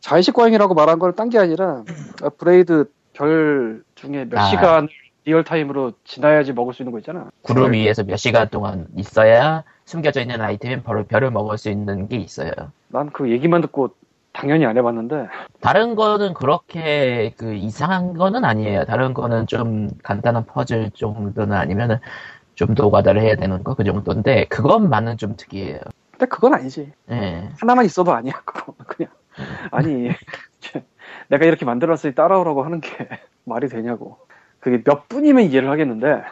자의식 0.00 0.34
과잉이라고 0.34 0.74
말한 0.74 0.98
건 1.00 1.12
딴 1.16 1.28
게 1.30 1.38
아니라 1.38 1.82
아, 1.88 2.05
브레이드 2.38 2.90
별 3.12 3.82
중에 3.94 4.26
몇 4.28 4.38
아. 4.38 4.44
시간 4.46 4.88
리얼타임으로 5.24 5.92
지나야지 6.04 6.52
먹을 6.52 6.72
수 6.72 6.82
있는 6.82 6.92
거 6.92 6.98
있잖아. 6.98 7.30
구름 7.42 7.72
위에서 7.72 8.04
몇 8.04 8.16
시간 8.16 8.48
동안 8.48 8.86
있어야 8.96 9.64
숨겨져 9.84 10.20
있는 10.20 10.40
아이템인 10.40 10.82
별을, 10.84 11.04
별을 11.04 11.30
먹을 11.30 11.58
수 11.58 11.68
있는 11.70 12.08
게 12.08 12.16
있어요. 12.16 12.50
난 12.88 13.10
그 13.12 13.30
얘기만 13.30 13.60
듣고 13.62 13.90
당연히 14.32 14.66
안 14.66 14.76
해봤는데 14.76 15.26
다른 15.60 15.94
거는 15.96 16.34
그렇게 16.34 17.32
그 17.38 17.54
이상한 17.54 18.14
거는 18.14 18.44
아니에요. 18.44 18.84
다른 18.84 19.14
거는 19.14 19.46
좀 19.46 19.88
간단한 20.02 20.44
퍼즐 20.46 20.90
정도는 20.94 21.56
아니면은 21.56 21.98
좀 22.54 22.74
노가다를 22.74 23.22
해야 23.22 23.34
되는 23.34 23.64
거 23.64 23.74
그 23.74 23.82
정도인데 23.82 24.44
그것만은 24.46 25.16
좀 25.16 25.36
특이해요. 25.36 25.80
근데 26.12 26.26
그건 26.26 26.54
아니지. 26.54 26.92
예. 27.10 27.48
하나만 27.60 27.84
있어도 27.86 28.12
아니야 28.12 28.32
그거 28.44 28.74
그냥 28.86 29.10
아니 29.72 30.10
내가 31.28 31.44
이렇게 31.44 31.64
만들었으니 31.64 32.14
따라오라고 32.14 32.62
하는 32.64 32.80
게 32.80 32.88
말이 33.44 33.68
되냐고 33.68 34.18
그게 34.60 34.82
몇 34.82 35.08
분이면 35.08 35.44
이해를 35.44 35.70
하겠는데 35.70 36.22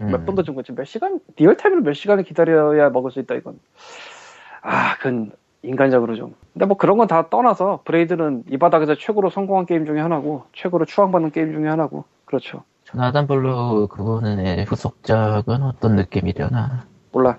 음. 0.00 0.10
몇 0.10 0.24
분도 0.26 0.42
좀 0.42 0.54
그렇지 0.54 0.72
몇 0.72 0.84
시간 0.84 1.20
리얼타임으로 1.36 1.82
몇 1.82 1.92
시간을 1.94 2.24
기다려야 2.24 2.90
먹을 2.90 3.10
수 3.10 3.20
있다 3.20 3.34
이건 3.34 3.58
아 4.62 4.96
그건 4.96 5.32
인간적으로 5.64 6.14
좀. 6.14 6.34
근데 6.52 6.66
뭐 6.66 6.76
그런 6.76 6.98
건 6.98 7.08
다 7.08 7.28
떠나서 7.28 7.80
브레이드는 7.84 8.44
이 8.50 8.58
바닥에서 8.58 8.94
최고로 8.94 9.30
성공한 9.30 9.66
게임 9.66 9.86
중에 9.86 10.00
하나고 10.00 10.44
최고로 10.52 10.84
추앙받는 10.84 11.30
게임 11.30 11.52
중에 11.52 11.68
하나고 11.68 12.04
그렇죠. 12.24 12.62
조나단 12.84 13.26
블로우 13.26 13.88
그거는 13.90 14.64
후속작은 14.64 15.62
어떤 15.62 15.96
느낌이려나 15.96 16.86
몰라. 17.12 17.38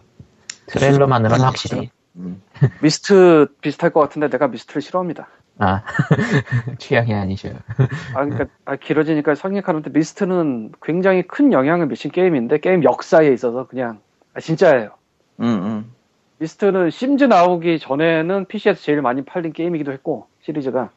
트레일러만으로는 0.68 1.44
확실히 1.46 1.90
음. 2.16 2.42
미스트 2.82 3.48
비슷할 3.62 3.92
것 3.92 4.00
같은데 4.02 4.30
내가 4.30 4.48
미스트를 4.48 4.82
싫어합니다. 4.82 5.28
아 5.58 5.84
취향이 6.80 7.14
아니셔 7.14 7.50
아, 8.14 8.26
그러니까 8.26 8.46
아, 8.66 8.76
길어지니까 8.76 9.36
성립하는데 9.36 9.90
미스트는 9.92 10.74
굉장히 10.82 11.24
큰 11.24 11.54
영향을 11.54 11.88
미친 11.88 12.12
게임인데 12.12 12.60
게임 12.60 12.84
역사에 12.84 13.32
있어서 13.32 13.68
그냥 13.68 14.00
아, 14.34 14.42
진짜예요. 14.42 14.90
음, 15.40 15.46
음. 15.46 15.92
미스트는 16.40 16.90
심즈 16.90 17.24
나오기 17.24 17.80
전에는 17.80 18.46
PC에서 18.46 18.82
제일 18.82 19.02
많이 19.02 19.24
팔린 19.24 19.54
게임이기도 19.54 19.94
했고 19.94 20.28
시리즈가 20.42 20.90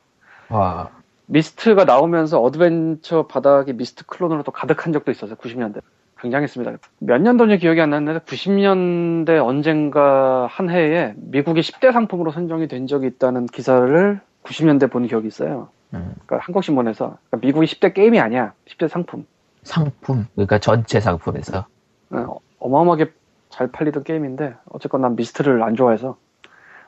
와 0.48 0.90
미스트가 1.26 1.84
나오면서 1.84 2.40
어드벤처 2.40 3.26
바닥에 3.26 3.72
미스트 3.72 4.06
클론으로 4.06 4.42
또 4.42 4.50
가득한 4.50 4.92
적도 4.92 5.10
있었어요. 5.12 5.36
90년대. 5.36 5.82
굉장했습니다. 6.20 6.78
몇 6.98 7.20
년도인지 7.20 7.58
기억이 7.58 7.80
안 7.80 7.90
나는데 7.90 8.20
90년대 8.20 9.44
언젠가 9.44 10.48
한 10.50 10.68
해에 10.68 11.14
미국의 11.16 11.62
10대 11.62 11.92
상품으로 11.92 12.32
선정이 12.32 12.66
된 12.66 12.88
적이 12.88 13.06
있다는 13.06 13.46
기사를 13.46 14.20
90년대 14.44 14.90
본 14.90 15.06
기억이 15.06 15.26
있어요. 15.26 15.68
음, 15.94 16.14
그러니까 16.26 16.46
한국신문에서 16.46 17.18
그러니까 17.30 17.46
미국이 17.46 17.66
10대 17.66 17.94
게임이 17.94 18.20
아니야. 18.20 18.52
10대 18.66 18.88
상품. 18.88 19.26
상품 19.62 20.26
그러니까 20.34 20.58
전체 20.58 21.00
상품에서 21.00 21.66
어, 22.10 22.36
어마어마하게 22.58 23.12
잘 23.50 23.68
팔리던 23.68 24.04
게임인데 24.04 24.54
어쨌건 24.70 25.02
난 25.02 25.16
미스트를 25.16 25.62
안 25.62 25.74
좋아해서 25.74 26.16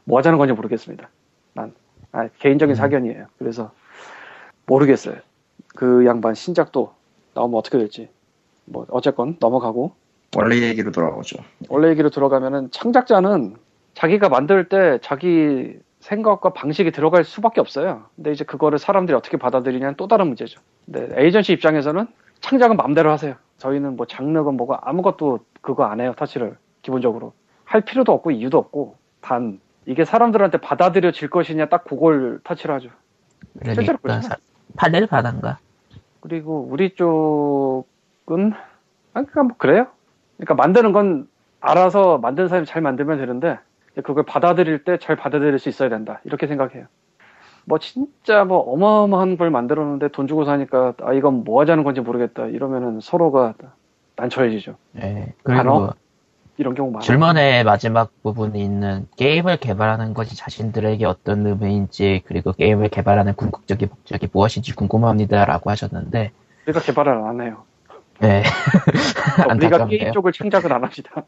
뭐 0.05 0.19
하자는 0.19 0.39
건지 0.39 0.53
모르겠습니다. 0.55 1.09
난 1.55 1.75
아, 2.13 2.29
개인적인 2.39 2.73
음. 2.73 2.77
사견이에요. 2.77 3.27
그래서 3.39 3.73
모르겠어요. 4.67 5.17
그 5.75 6.05
양반 6.07 6.35
신작도 6.35 6.93
나오면 7.35 7.59
어떻게 7.59 7.79
될지. 7.79 8.09
뭐 8.65 8.87
어쨌건 8.91 9.37
넘어가고 9.41 9.93
원래 10.37 10.57
얘기로 10.69 10.93
돌아오죠. 10.93 11.43
원래 11.69 11.89
얘기로 11.91 12.11
들어가면은 12.11 12.71
창작자는 12.71 13.57
자기가 13.95 14.29
만들 14.29 14.69
때 14.69 14.99
자기 15.03 15.79
생각과 16.01 16.51
방식이 16.53 16.91
들어갈 16.93 17.25
수밖에 17.25 17.61
없어요. 17.61 18.05
근데 18.17 18.33
이제 18.33 18.45
그거를 18.45 18.79
사람들이 18.79 19.17
어떻게 19.17 19.37
받아들이냐는 19.37 19.95
또 19.97 20.09
다른 20.09 20.27
문제죠. 20.29 20.61
근데 20.87 21.09
에이전시 21.23 21.53
입장에서는 21.53 22.07
창작은 22.41 22.77
마음대로 22.77 23.11
하세요. 23.11 23.35
저희는 23.59 23.97
뭐 23.97 24.07
장르건 24.07 24.57
뭐가 24.57 24.81
아무것도 24.83 25.41
그거 25.61 25.85
안 25.85 26.01
해요. 26.01 26.15
터치를 26.17 26.57
기본적으로 26.83 27.35
할 27.65 27.83
필요도 27.83 28.13
없고 28.13 28.31
이유도 28.31 28.57
없고 28.59 28.97
단 29.21 29.61
이게 29.85 30.05
사람들한테 30.05 30.59
받아들여질 30.59 31.29
것이냐 31.29 31.67
딱 31.67 31.85
그걸 31.85 32.41
터치를 32.45 32.75
하죠. 32.77 32.89
실제로 33.63 33.99
그러니까 33.99 34.03
그렇잖아. 34.03 34.23
사- 34.23 34.37
판넬 34.77 35.07
바단가 35.07 35.59
그리고 36.21 36.67
우리 36.71 36.95
쪽은 36.95 38.53
아 39.13 39.23
그러니까 39.23 39.43
뭐 39.43 39.57
그래요. 39.59 39.87
그러니까 40.39 40.55
만드는 40.55 40.93
건 40.93 41.29
알아서 41.61 42.17
만드는 42.19 42.49
사람이 42.49 42.67
잘 42.67 42.81
만들면 42.81 43.19
되는데 43.19 43.59
그걸 44.05 44.25
받아들일 44.25 44.85
때 44.85 44.99
잘 44.99 45.17
받아들일 45.17 45.59
수 45.59 45.69
있어야 45.69 45.89
된다 45.89 46.21
이렇게 46.25 46.47
생각해요. 46.47 46.87
뭐 47.65 47.79
진짜 47.79 48.45
뭐 48.45 48.59
어마어마한 48.59 49.37
걸 49.37 49.51
만들었는데 49.51 50.09
돈 50.09 50.27
주고 50.27 50.45
사니까 50.45 50.95
아 51.03 51.13
이건 51.13 51.45
뭐 51.45 51.61
하자는 51.61 51.85
건지 51.85 52.01
모르겠다 52.01 52.47
이러면은 52.47 53.01
서로가 53.01 53.55
난처해지죠. 54.17 54.77
예, 55.03 55.35
단어? 55.45 55.79
그리고 55.81 55.93
이런 56.57 56.75
경우 56.75 56.91
많아요. 56.91 57.03
질문의 57.03 57.65
마지막 57.65 58.11
부분에 58.23 58.59
있는 58.59 59.07
게임을 59.17 59.59
개발하는 59.59 60.15
것이 60.15 60.37
자신들에게 60.37 61.05
어떤 61.07 61.47
의미인지 61.47 62.23
그리고 62.27 62.53
게임을 62.53 62.89
개발하는 62.91 63.35
궁극적인 63.35 63.89
목적이 63.89 64.29
무엇인지 64.33 64.75
궁금합니다라고 64.75 65.71
하셨는데 65.71 66.33
우리가 66.67 66.81
개발을 66.81 67.13
안 67.13 67.41
해요. 67.41 67.65
네 68.21 68.43
우리가 69.39 69.53
안타깝네요. 69.53 69.99
게임 69.99 70.13
쪽을 70.13 70.33
창작을 70.33 70.73
안 70.73 70.83
합니다. 70.85 71.25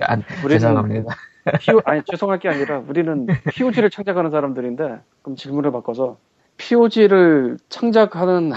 안, 0.00 0.22
우리는 0.44 0.60
죄송합니다 0.60 1.14
PO, 1.60 1.80
아니 1.84 2.02
죄송할 2.10 2.38
게 2.38 2.48
아니라 2.48 2.78
우리는 2.86 3.26
POG를 3.54 3.90
창작하는 3.90 4.30
사람들인데 4.30 4.98
그럼 5.22 5.36
질문을 5.36 5.72
바꿔서 5.72 6.16
POG를 6.56 7.58
창작하는 7.68 8.52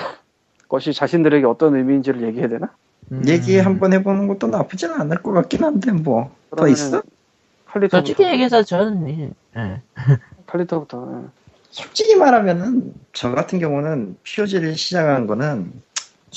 것이 0.70 0.94
자신들에게 0.94 1.46
어떤 1.46 1.76
의미인지를 1.76 2.22
얘기해야 2.24 2.48
되나? 2.50 2.70
음, 3.12 3.24
얘기 3.28 3.58
한번 3.58 3.94
해보는 3.94 4.28
것도 4.28 4.48
나쁘지는 4.48 5.00
않을 5.02 5.18
것 5.24 5.32
같긴 5.32 5.64
한데 5.64 5.92
뭐 5.92 6.32
더 6.56 6.68
있어? 6.68 7.02
칼리터 7.66 7.98
솔직히 7.98 8.24
얘기해서 8.24 8.64
저는 8.64 9.10
이- 9.10 9.30
예. 9.58 9.82
칼리터부터 10.46 11.24
예. 11.24 11.28
솔직히 11.72 12.16
말하면은 12.16 12.94
저 13.14 13.32
같은 13.32 13.60
경우는 13.60 14.18
POG를 14.24 14.76
시작한 14.76 15.28
거는 15.28 15.72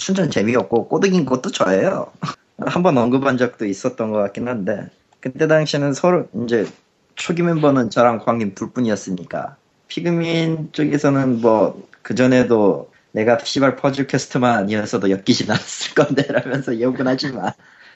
순전 0.00 0.30
재미없고 0.30 0.88
꼬드긴 0.88 1.26
것도 1.26 1.50
저예요. 1.50 2.10
한번 2.58 2.96
언급한 2.96 3.36
적도 3.36 3.66
있었던 3.66 4.10
것 4.10 4.18
같긴 4.18 4.48
한데. 4.48 4.88
그때 5.20 5.46
당시에는 5.46 5.92
서로 5.92 6.26
이제 6.42 6.66
초기 7.16 7.42
멤버는 7.42 7.90
저랑 7.90 8.20
광님 8.20 8.54
둘 8.54 8.70
뿐이었으니까. 8.70 9.56
피그민 9.88 10.70
쪽에서는 10.72 11.42
뭐 11.42 11.86
그전에도 12.00 12.90
내가 13.12 13.38
시발 13.44 13.76
퍼즐 13.76 14.06
퀘스트만 14.06 14.56
아니었어도 14.60 15.10
엮이진 15.10 15.50
않았을 15.50 15.94
건데 15.94 16.22
라면서 16.28 16.80
욕은 16.80 17.06
하지만. 17.06 17.52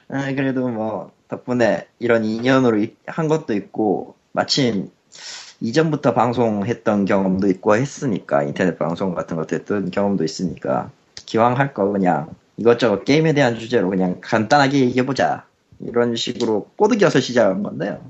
아, 0.08 0.32
그래도 0.34 0.68
뭐 0.68 1.11
덕분에 1.28 1.87
이런 2.00 2.25
인연으로 2.26 2.80
이- 2.82 2.94
한 3.06 3.28
것도 3.28 3.54
있고 3.54 4.14
마침 4.32 4.90
이전부터 5.61 6.12
방송했던 6.12 7.06
경험도 7.06 7.49
있고 7.49 7.76
했으니까 7.76 8.42
인터넷 8.42 8.78
방송 8.78 9.14
같은 9.14 9.37
것도 9.37 9.56
했던 9.56 9.90
경험도 9.90 10.25
있으니까 10.25 10.90
기왕 11.35 11.59
할 11.59 11.75
거 11.75 11.91
그냥 11.91 12.33
이것저것 12.57 13.05
게임에 13.05 13.33
대한 13.33 13.59
주제로 13.59 13.91
그냥 13.91 14.19
간단하게 14.21 14.79
얘기해보자. 14.83 15.45
이런 15.81 16.14
식으로 16.14 16.71
꼬드겨서 16.76 17.19
시작한 17.19 17.64
건데요. 17.64 18.09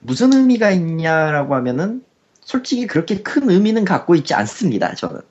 무슨 0.00 0.34
의미가 0.34 0.70
있냐라고 0.70 1.54
하면은 1.54 2.04
솔직히 2.42 2.86
그렇게 2.86 3.22
큰 3.22 3.48
의미는 3.48 3.86
갖고 3.86 4.14
있지 4.14 4.34
않습니다 4.34 4.94
저는. 4.94 5.22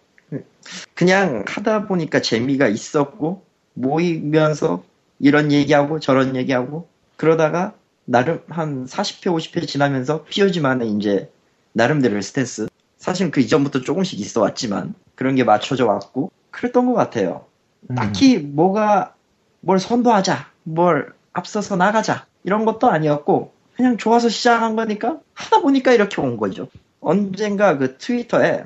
그냥 0.96 1.46
하다 1.48 1.86
보니까 1.86 2.22
재미가 2.22 2.70
있었고 2.70 3.44
모이면서 3.76 4.84
이런 5.20 5.52
얘기하고 5.52 6.00
저런 6.00 6.36
얘기하고 6.36 6.88
그러다가 7.18 7.76
나름 8.06 8.42
한 8.50 8.88
40회 8.88 9.28
50회 9.28 9.68
지나면서 9.68 10.24
POG만의 10.24 10.90
이제 10.94 11.30
나름대로의 11.74 12.24
스탠스. 12.24 12.68
사실 12.98 13.30
그 13.30 13.42
이전부터 13.42 13.82
조금씩 13.82 14.20
있어 14.20 14.42
왔지만 14.42 14.96
그런 15.14 15.36
게 15.36 15.44
맞춰져 15.44 15.86
왔고 15.86 16.32
그랬던 16.56 16.86
것 16.86 16.94
같아요. 16.94 17.46
음, 17.90 17.96
딱히 17.96 18.38
뭐가 18.38 19.14
뭘 19.60 19.78
선도하자 19.78 20.48
뭘 20.64 21.14
앞서서 21.34 21.76
나가자 21.76 22.26
이런 22.44 22.64
것도 22.64 22.90
아니었고 22.90 23.54
그냥 23.76 23.98
좋아서 23.98 24.30
시작한 24.30 24.78
거니까 24.78 25.20
하다 25.34 25.62
보니까 25.62 25.92
이렇게 25.92 26.22
온 26.22 26.38
거죠. 26.38 26.70
언젠가 27.02 27.78
그 27.78 27.98
트위터에 27.98 28.66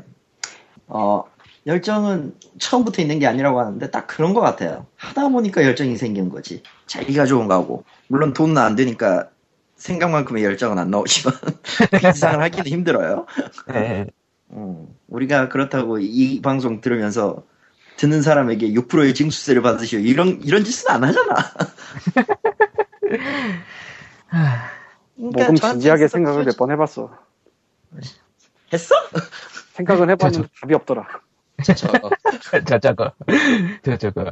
어 0.88 1.24
열정은 1.66 2.36
처음부터 2.60 3.02
있는 3.02 3.18
게 3.18 3.26
아니라고 3.26 3.60
하는데 3.60 3.90
딱 3.90 4.06
그런 4.06 4.36
것 4.36 4.42
같아요. 4.42 4.86
하다 4.96 5.30
보니까 5.30 5.64
열정이 5.64 5.98
생긴 5.98 6.30
거지. 6.30 6.62
자기가 6.86 7.26
좋은 7.26 7.48
거고. 7.48 7.84
물론 8.08 8.34
돈은 8.34 8.58
안 8.58 8.76
되니까 8.76 9.30
생각만큼의 9.76 10.44
열정은 10.44 10.78
안 10.78 10.92
나오지만 10.92 11.34
그 12.02 12.08
이상을 12.08 12.40
하기도 12.40 12.70
힘들어요. 12.70 13.26
예. 13.74 14.06
음, 14.52 14.88
우리가 15.08 15.50
그렇다고 15.50 16.00
이 16.00 16.42
방송 16.42 16.82
들으면서 16.82 17.44
듣는 18.00 18.22
사람에게 18.22 18.70
6%의 18.72 19.14
징수세를 19.14 19.62
받으시오 19.62 20.00
이런 20.00 20.42
이런 20.44 20.64
짓은 20.64 20.90
안 20.90 21.04
하잖아. 21.04 21.36
그러니까 25.18 25.46
저한테 25.46 25.62
진지하게 25.74 26.08
생각을 26.08 26.46
몇 26.46 26.56
번 26.58 26.72
해봤어. 26.72 27.12
했어? 28.72 28.96
생각은 29.74 30.10
해봤는데 30.12 30.48
답이 30.62 30.74
없더라. 30.76 31.08
저, 31.66 31.74
저 31.74 32.80
저거 32.80 33.12
저 33.84 33.98
저거 33.98 34.32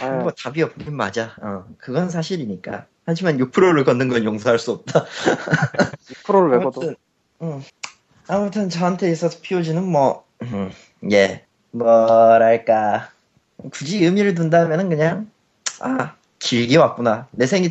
아, 0.00 0.08
뭐 0.10 0.30
답이 0.30 0.62
없긴 0.62 0.96
맞아. 0.96 1.34
어, 1.42 1.66
그건 1.76 2.08
사실이니까. 2.08 2.86
하지만 3.04 3.36
6%를 3.36 3.84
걷는 3.84 4.08
건 4.08 4.24
용서할 4.24 4.58
수 4.58 4.70
없다. 4.70 5.04
2%를 6.24 6.50
외워도 6.50 6.80
아무튼, 6.80 6.96
음, 7.42 7.62
아무튼 8.28 8.70
저한테 8.70 9.10
있어서 9.10 9.38
POG는 9.42 9.84
뭐, 9.84 10.24
음, 10.42 10.70
예, 11.10 11.44
뭐랄까. 11.72 13.08
굳이 13.70 14.04
의미를 14.04 14.34
둔다면은 14.34 14.88
그냥, 14.88 15.30
아, 15.80 16.14
길게 16.38 16.76
왔구나. 16.76 17.28
내 17.32 17.46
생이, 17.46 17.70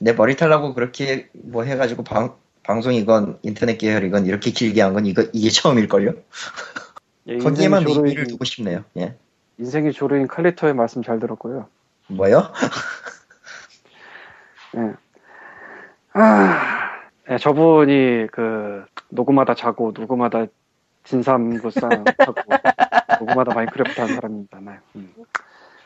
내 0.00 0.12
머리 0.12 0.36
탈라고 0.36 0.74
그렇게 0.74 1.28
뭐 1.32 1.64
해가지고 1.64 2.04
방, 2.04 2.34
방송이건 2.62 3.38
인터넷 3.42 3.78
계열이건 3.78 4.26
이렇게 4.26 4.50
길게 4.50 4.82
한 4.82 4.94
건 4.94 5.06
이거, 5.06 5.24
이게 5.32 5.50
처음일걸요? 5.50 6.12
예, 7.28 7.38
거기에만 7.38 7.86
의미를 7.86 8.26
두고 8.26 8.44
싶네요. 8.44 8.84
예. 8.96 9.16
인생의 9.58 9.92
조르인 9.92 10.26
칼리터의 10.26 10.74
말씀 10.74 11.02
잘 11.02 11.20
들었고요. 11.20 11.68
뭐요? 12.08 12.52
예. 14.76 14.92
아, 16.14 16.90
예, 17.30 17.38
저분이 17.38 18.26
그 18.32 18.84
녹음하다 19.10 19.54
자고 19.54 19.92
녹음하다 19.94 20.46
진삼구상 21.04 22.04
하고 22.18 22.34
녹음하다 23.22 23.54
마인크래프트 23.54 24.00
하는 24.00 24.14
사람입니다. 24.16 24.60
네. 24.60 24.72
음. 24.96 25.12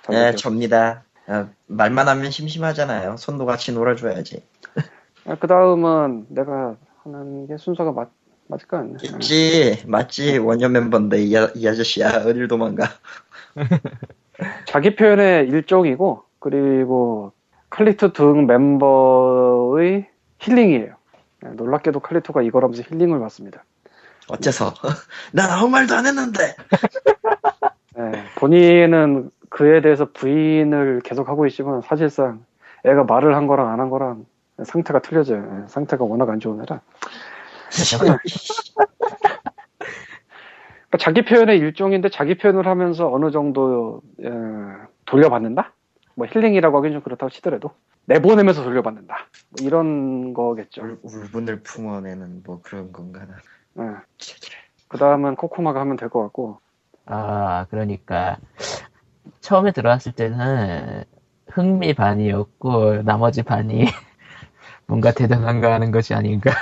잘 0.03 0.15
네. 0.15 0.35
접니다. 0.35 1.05
아, 1.27 1.49
말만 1.67 2.09
하면 2.09 2.31
심심하잖아요. 2.31 3.17
손도 3.17 3.47
같이 3.47 3.73
놀아줘야지. 3.73 4.43
그 5.41 5.47
다음은 5.47 6.27
내가 6.29 6.77
하는 7.03 7.47
게 7.49 7.57
순서가 7.57 7.93
맞, 7.93 8.11
맞을 8.47 8.69
거 8.69 8.77
아니야. 8.79 8.97
있지, 9.03 9.83
맞지. 9.87 10.39
원년 10.39 10.73
멤버인데 10.73 11.19
이, 11.23 11.37
아, 11.37 11.51
이 11.55 11.67
아저씨야 11.67 12.25
어딜 12.27 12.47
도망가. 12.47 12.85
자기 14.67 14.95
표현의 14.95 15.49
일종이고 15.49 16.23
그리고 16.39 17.33
칼리토 17.71 18.13
등 18.13 18.47
멤버의 18.47 20.09
힐링이에요. 20.39 20.95
네, 21.43 21.51
놀랍게도 21.51 22.01
칼리토가 22.01 22.43
이걸 22.43 22.63
하면서 22.63 22.83
힐링을 22.89 23.19
받습니다. 23.19 23.65
어째서? 24.29 24.75
난 25.33 25.51
아무 25.51 25.69
말도 25.69 25.95
안 25.95 26.07
했는데. 26.07 26.55
네, 27.97 28.25
본인은 28.37 29.31
그에 29.49 29.81
대해서 29.81 30.07
부인을 30.13 31.01
계속 31.05 31.29
하고 31.29 31.47
있지만 31.47 31.81
사실상 31.83 32.45
애가 32.85 33.05
말을 33.05 33.35
한 33.35 33.47
거랑 33.47 33.69
안 33.69 33.81
한 33.81 33.91
거랑 33.91 34.27
상태가 34.65 35.01
틀려져요. 35.01 35.41
네, 35.43 35.65
상태가 35.69 36.05
워낙 36.05 36.29
안 36.31 36.41
좋은 36.41 36.61
애라. 36.63 36.81
그러니까 40.89 40.99
자기 40.99 41.25
표현의 41.25 41.59
일종인데 41.59 42.09
자기 42.11 42.37
표현을 42.39 42.67
하면서 42.67 43.13
어느 43.13 43.31
정도 43.31 44.03
에, 44.23 44.29
돌려받는다? 45.05 45.73
뭐 46.15 46.27
힐링이라고 46.27 46.79
하긴 46.79 46.93
좀 46.93 47.03
그렇다고 47.03 47.29
치더라도 47.31 47.73
내보내면서 48.07 48.63
돌려받는다. 48.63 49.27
뭐 49.51 49.67
이런 49.67 50.33
거겠죠. 50.33 50.83
울, 50.83 50.99
울분을 51.03 51.63
품어내는 51.63 52.43
뭐 52.45 52.61
그런 52.63 52.93
건가. 52.93 53.27
네. 53.77 53.85
그 54.89 54.99
다음은 54.99 55.37
코코마가 55.37 55.81
하면 55.81 55.97
될 55.97 56.09
것 56.09 56.23
같고 56.23 56.61
아, 57.07 57.67
그러니까 57.71 58.39
처음에 59.41 59.73
들어왔을 59.73 60.13
때는 60.13 61.05
흥미 61.49 61.95
반이었고 61.95 63.03
나머지 63.03 63.43
반이 63.43 63.85
뭔가 64.87 65.13
대단한가 65.13 65.73
하는 65.73 65.91
것이 65.91 66.15
아닌가. 66.15 66.53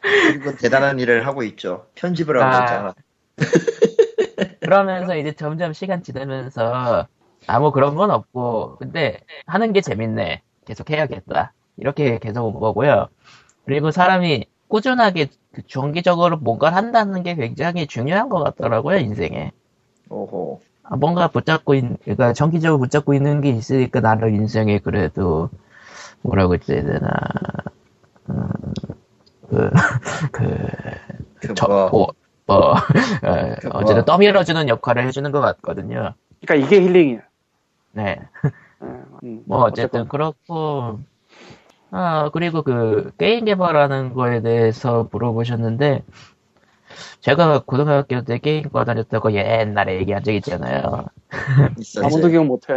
그리고 0.00 0.56
대단한 0.56 0.98
일을 0.98 1.26
하고 1.26 1.42
있죠. 1.44 1.86
편집을 1.94 2.40
하고 2.40 2.56
아. 2.56 2.60
있잖아. 2.60 2.94
그러면서 4.60 5.16
이제 5.16 5.32
점점 5.32 5.72
시간 5.72 6.02
지나면서 6.02 7.06
아무 7.46 7.72
그런 7.72 7.94
건 7.96 8.10
없고 8.10 8.76
근데 8.78 9.20
하는 9.46 9.72
게 9.72 9.80
재밌네. 9.80 10.42
계속 10.64 10.90
해야겠다. 10.90 11.52
이렇게 11.76 12.18
계속 12.18 12.46
온 12.46 12.60
거고요. 12.60 13.08
그리고 13.64 13.90
사람이 13.90 14.46
꾸준하게 14.72 15.28
그 15.52 15.60
정기적으로 15.66 16.38
뭔가를 16.38 16.74
한다는 16.74 17.22
게 17.22 17.34
굉장히 17.34 17.86
중요한 17.86 18.30
것 18.30 18.42
같더라고요, 18.42 18.96
인생에. 18.96 19.52
오호. 20.08 20.62
아, 20.84 20.96
뭔가 20.96 21.28
붙잡고 21.28 21.74
있, 21.74 21.84
그러니까 22.04 22.32
정기적으로 22.32 22.78
붙잡고 22.78 23.12
있는 23.12 23.42
게 23.42 23.50
있으니까 23.50 24.00
나름 24.00 24.34
인생에 24.34 24.78
그래도 24.78 25.50
뭐라고 26.22 26.54
해야 26.54 26.82
되나, 26.82 27.10
음, 28.30 28.48
그, 29.50 29.70
그, 30.32 30.66
그 31.34 31.54
저, 31.54 31.66
뭐, 31.66 31.90
뭐, 31.90 32.08
뭐, 32.46 32.56
어, 32.70 32.76
그 33.60 33.66
뭐. 33.66 33.80
어쨌든 33.82 34.06
떠밀어주는 34.06 34.68
역할을 34.70 35.06
해주는 35.06 35.30
것 35.32 35.42
같거든요. 35.42 36.14
그러니까 36.40 36.66
이게 36.66 36.82
힐링이야. 36.82 37.20
네. 37.92 38.20
네, 38.80 38.88
음, 39.24 39.42
뭐 39.44 39.64
어쨌든 39.64 40.08
그렇고 40.08 40.98
아 41.92 42.30
그리고 42.32 42.62
그 42.62 43.12
게임 43.18 43.44
개발하는 43.46 44.14
거에 44.14 44.40
대해서 44.42 45.08
물어보셨는데 45.12 46.04
제가 47.20 47.62
고등학교 47.64 48.22
때 48.24 48.38
게임과 48.38 48.84
다녔다고 48.84 49.32
옛날에 49.32 49.96
얘기한 49.96 50.22
적 50.24 50.32
있잖아요. 50.32 51.06
있어. 51.78 52.02
아무도 52.04 52.28
기억 52.28 52.46
못해. 52.46 52.74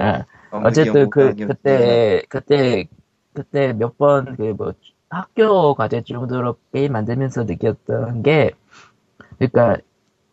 예. 0.00 0.24
아무도 0.50 0.68
어쨌든 0.68 1.10
그 1.10 1.34
그때 1.46 2.22
그때 2.28 2.86
그때 3.34 3.72
몇 3.74 3.96
번 3.98 4.36
그 4.36 4.54
뭐 4.56 4.74
학교 5.10 5.74
과제 5.76 6.02
정도로 6.02 6.56
게임 6.72 6.92
만들면서 6.92 7.44
느꼈던 7.44 8.22
게 8.24 8.52
그러니까 9.38 9.78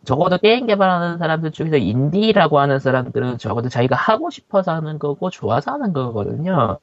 적어도 0.04 0.38
게임 0.38 0.66
개발하는 0.66 1.18
사람들 1.18 1.52
중에서 1.52 1.76
인디라고 1.78 2.58
하는 2.60 2.80
사람들은 2.80 3.38
적어도 3.38 3.68
자기가 3.68 3.96
하고 3.96 4.30
싶어서 4.30 4.72
하는 4.74 4.98
거고 4.98 5.30
좋아서 5.30 5.72
하는 5.72 5.92
거거든요. 5.92 6.78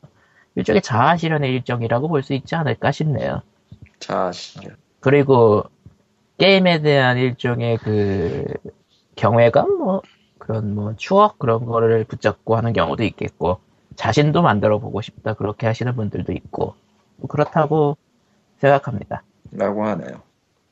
일종의 0.60 0.82
자아 0.82 1.17
실현의 1.17 1.52
일정이라고 1.54 2.08
볼 2.08 2.22
수 2.24 2.34
있지 2.34 2.56
않을까 2.56 2.91
싶네요. 2.91 3.41
자, 4.00 4.32
시죠. 4.32 4.69
그리고 5.00 5.63
게임에 6.38 6.82
대한 6.82 7.17
일종의 7.17 7.78
그 7.78 8.45
경외감 9.15 9.78
뭐 9.78 10.02
그런 10.38 10.74
뭐 10.76 10.93
추억 10.98 11.38
그런 11.39 11.65
거를 11.65 12.04
붙잡고 12.06 12.56
하는 12.56 12.74
경우도 12.74 13.04
있겠고 13.04 13.60
자신도 13.95 14.41
만들어 14.41 14.80
보고 14.80 15.02
싶다 15.02 15.34
그렇게 15.34 15.67
하시는 15.67 15.93
분들도 15.95 16.32
있고 16.34 16.76
뭐 17.17 17.28
그렇다고 17.28 17.98
생각합니다. 18.60 19.24
라고 19.52 19.86
하네요. 19.86 20.22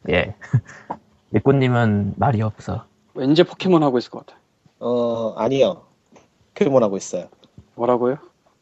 예. 0.10 0.36
리꾸님은 1.32 2.14
말이 2.18 2.42
없어. 2.42 2.86
왠지 3.14 3.44
포켓몬 3.44 3.84
하고 3.84 3.98
있을 3.98 4.12
것 4.12 4.26
같아. 4.26 4.40
어, 4.80 5.34
아니요. 5.38 5.84
포켓몬 6.54 6.84
하고 6.84 6.96
있어요. 6.98 7.28
뭐라고요? 7.76 8.18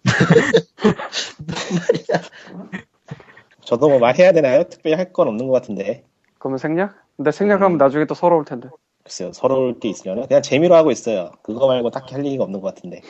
저도 3.65 3.89
뭐 3.89 3.99
말해야 3.99 4.31
되나요? 4.31 4.63
특별히 4.65 4.95
할 4.95 5.11
건 5.11 5.27
없는 5.27 5.47
것 5.47 5.53
같은데. 5.53 6.03
그러면 6.39 6.57
생략? 6.57 6.95
근데 7.17 7.31
생략하면 7.31 7.73
음. 7.73 7.77
나중에 7.77 8.05
또 8.05 8.13
서러울 8.13 8.45
텐데. 8.45 8.69
글쎄요, 9.03 9.31
서러울 9.33 9.79
게 9.79 9.89
있으면 9.89 10.27
그냥 10.27 10.41
재미로 10.41 10.75
하고 10.75 10.91
있어요. 10.91 11.31
그거 11.43 11.67
말고 11.67 11.91
딱히 11.91 12.15
할 12.15 12.25
얘기가 12.25 12.43
없는 12.43 12.61
것 12.61 12.73
같은데. 12.73 13.01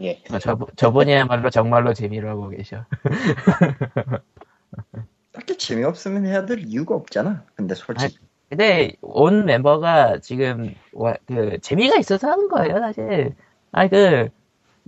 예. 0.00 0.22
아, 0.30 0.38
저, 0.38 0.58
저분이야말로 0.76 1.50
정말로 1.50 1.92
재미로 1.94 2.28
하고 2.28 2.48
계셔. 2.48 2.84
딱히 5.32 5.56
재미없으면 5.56 6.26
해야 6.26 6.44
될 6.46 6.58
이유가 6.60 6.94
없잖아. 6.94 7.44
근데 7.54 7.74
솔직히. 7.74 8.18
근데 8.48 8.92
온 9.00 9.46
멤버가 9.46 10.18
지금 10.18 10.74
와- 10.92 11.16
그 11.26 11.58
재미가 11.60 11.98
있어서 11.98 12.30
하는 12.30 12.48
거예요, 12.48 12.78
사실. 12.80 13.34
아니 13.70 13.88
그 13.88 14.28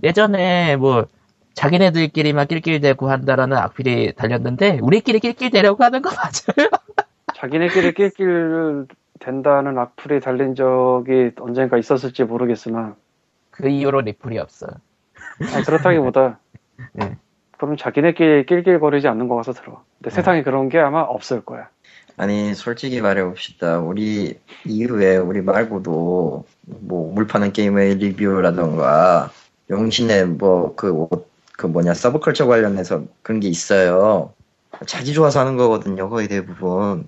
예전에 0.03 0.75
뭐 0.75 1.07
자기네들끼리만 1.55 2.47
낄낄대고 2.47 3.09
한다라는 3.09 3.57
악필이 3.57 4.13
달렸는데 4.15 4.79
우리끼리 4.81 5.19
낄낄대려고 5.19 5.83
하는 5.83 6.01
거 6.01 6.11
맞아요? 6.11 6.69
자기네끼리 7.35 7.93
낄낄 7.93 8.87
된다는 9.19 9.77
악플이 9.77 10.19
달린 10.19 10.55
적이 10.55 11.31
언젠가 11.39 11.77
있었을지 11.77 12.23
모르겠으나 12.23 12.95
그 13.51 13.67
이후로 13.69 14.01
리플이 14.01 14.37
없어. 14.37 14.67
아니, 15.53 15.63
그렇다기보다 15.65 16.39
네. 16.93 17.17
그럼 17.57 17.77
자기네끼리 17.77 18.45
낄낄거리지 18.45 19.07
않는 19.07 19.27
거 19.29 19.35
같아서 19.35 19.61
들어. 19.61 19.83
근데 19.99 20.09
세상에 20.13 20.43
그런 20.43 20.67
게 20.69 20.77
아마 20.79 21.01
없을 21.01 21.41
거야. 21.45 21.69
아니, 22.17 22.53
솔직히 22.53 23.01
말해봅시다. 23.01 23.79
우리 23.79 24.39
이후에 24.65 25.17
우리 25.17 25.41
말고도 25.41 26.45
뭐 26.61 27.13
물 27.15 27.27
파는 27.27 27.53
게임의 27.53 27.95
리뷰라던가 27.95 29.31
용신의 29.69 30.27
뭐 30.27 30.75
그 30.75 31.07
그 31.57 31.67
뭐냐 31.67 31.93
서브컬처 31.93 32.47
관련해서 32.47 33.03
그런 33.21 33.39
게 33.39 33.47
있어요. 33.47 34.33
자기 34.85 35.13
좋아서 35.13 35.39
하는 35.39 35.55
거거든요. 35.57 36.09
거의 36.09 36.27
대부분. 36.27 37.05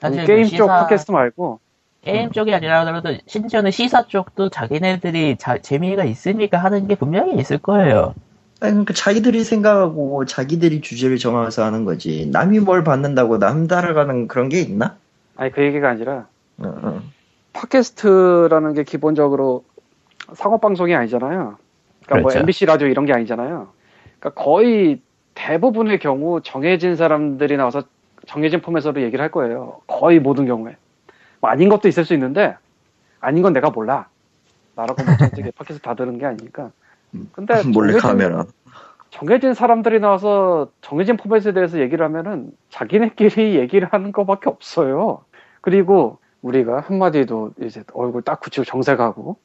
사실 0.00 0.20
그 0.20 0.26
게임 0.26 0.44
시사- 0.46 0.56
쪽 0.58 0.66
팟캐스트 0.66 1.10
말고 1.12 1.58
게임 2.02 2.30
쪽이 2.30 2.54
아니라 2.54 2.80
하더라도 2.80 3.16
심지어는 3.26 3.70
시사 3.70 4.06
쪽도 4.06 4.50
자기네들이 4.50 5.36
자- 5.38 5.58
재미가 5.58 6.04
있으니까 6.04 6.58
하는 6.58 6.86
게 6.86 6.94
분명히 6.94 7.36
있을 7.40 7.58
거예요. 7.58 8.14
아니, 8.60 8.72
그러니까 8.72 8.94
자기들이 8.94 9.44
생각하고 9.44 10.24
자기들이 10.24 10.80
주제를 10.82 11.18
정해서 11.18 11.64
하는 11.64 11.84
거지. 11.84 12.28
남이 12.32 12.60
뭘 12.60 12.84
받는다고 12.84 13.38
남 13.38 13.66
따라가는 13.66 14.28
그런 14.28 14.48
게 14.48 14.60
있나? 14.60 14.96
아니 15.36 15.50
그 15.52 15.62
얘기가 15.62 15.90
아니라 15.90 16.26
어, 16.58 16.64
어. 16.82 17.00
팟캐스트라는 17.54 18.74
게 18.74 18.82
기본적으로 18.84 19.64
상업 20.34 20.60
방송이 20.60 20.94
아니잖아요. 20.94 21.56
그러니까 22.04 22.14
뭐 22.16 22.22
그렇죠. 22.28 22.38
MBC 22.40 22.66
라디오 22.66 22.86
이런 22.88 23.04
게 23.06 23.12
아니잖아요. 23.12 23.68
그러니까 24.18 24.42
거의 24.42 25.00
대부분의 25.34 25.98
경우 25.98 26.40
정해진 26.42 26.96
사람들이 26.96 27.56
나와서 27.56 27.82
정해진 28.26 28.60
포맷으로 28.60 29.02
얘기를 29.02 29.22
할 29.22 29.30
거예요. 29.30 29.80
거의 29.86 30.18
모든 30.18 30.46
경우에. 30.46 30.76
뭐 31.40 31.50
아닌 31.50 31.68
것도 31.68 31.88
있을 31.88 32.04
수 32.04 32.14
있는데 32.14 32.56
아닌 33.20 33.42
건 33.42 33.52
내가 33.52 33.70
몰라. 33.70 34.08
나라고 34.74 35.02
뭐 35.04 35.14
어떻게 35.14 35.50
팟캐스트 35.56 35.82
다 35.82 35.94
들은 35.94 36.18
게 36.18 36.26
아니니까. 36.26 36.70
근데 37.32 37.54
몰래 37.72 37.92
정해진- 37.94 38.00
카메라. 38.00 38.44
정해진 39.10 39.54
사람들이 39.54 40.00
나와서 40.00 40.68
정해진 40.82 41.16
포맷에 41.16 41.52
대해서 41.52 41.78
얘기를 41.78 42.04
하면은 42.04 42.50
자기네끼리 42.70 43.54
얘기를 43.60 43.88
하는 43.90 44.12
것밖에 44.12 44.50
없어요. 44.50 45.24
그리고 45.60 46.18
우리가 46.42 46.80
한마디도 46.80 47.52
이제 47.62 47.82
얼굴 47.92 48.22
딱 48.22 48.40
굳히고 48.40 48.64
정색하고 48.64 49.36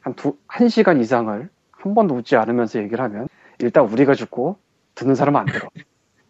한 0.00 0.14
두, 0.14 0.36
한 0.46 0.68
시간 0.68 1.00
이상을 1.00 1.48
한 1.70 1.94
번도 1.94 2.16
웃지 2.16 2.36
않으면서 2.36 2.80
얘기를 2.80 3.02
하면 3.04 3.28
일단 3.58 3.84
우리가 3.84 4.14
죽고 4.14 4.56
듣는 4.94 5.14
사람은 5.14 5.40
안 5.40 5.46
들어. 5.46 5.68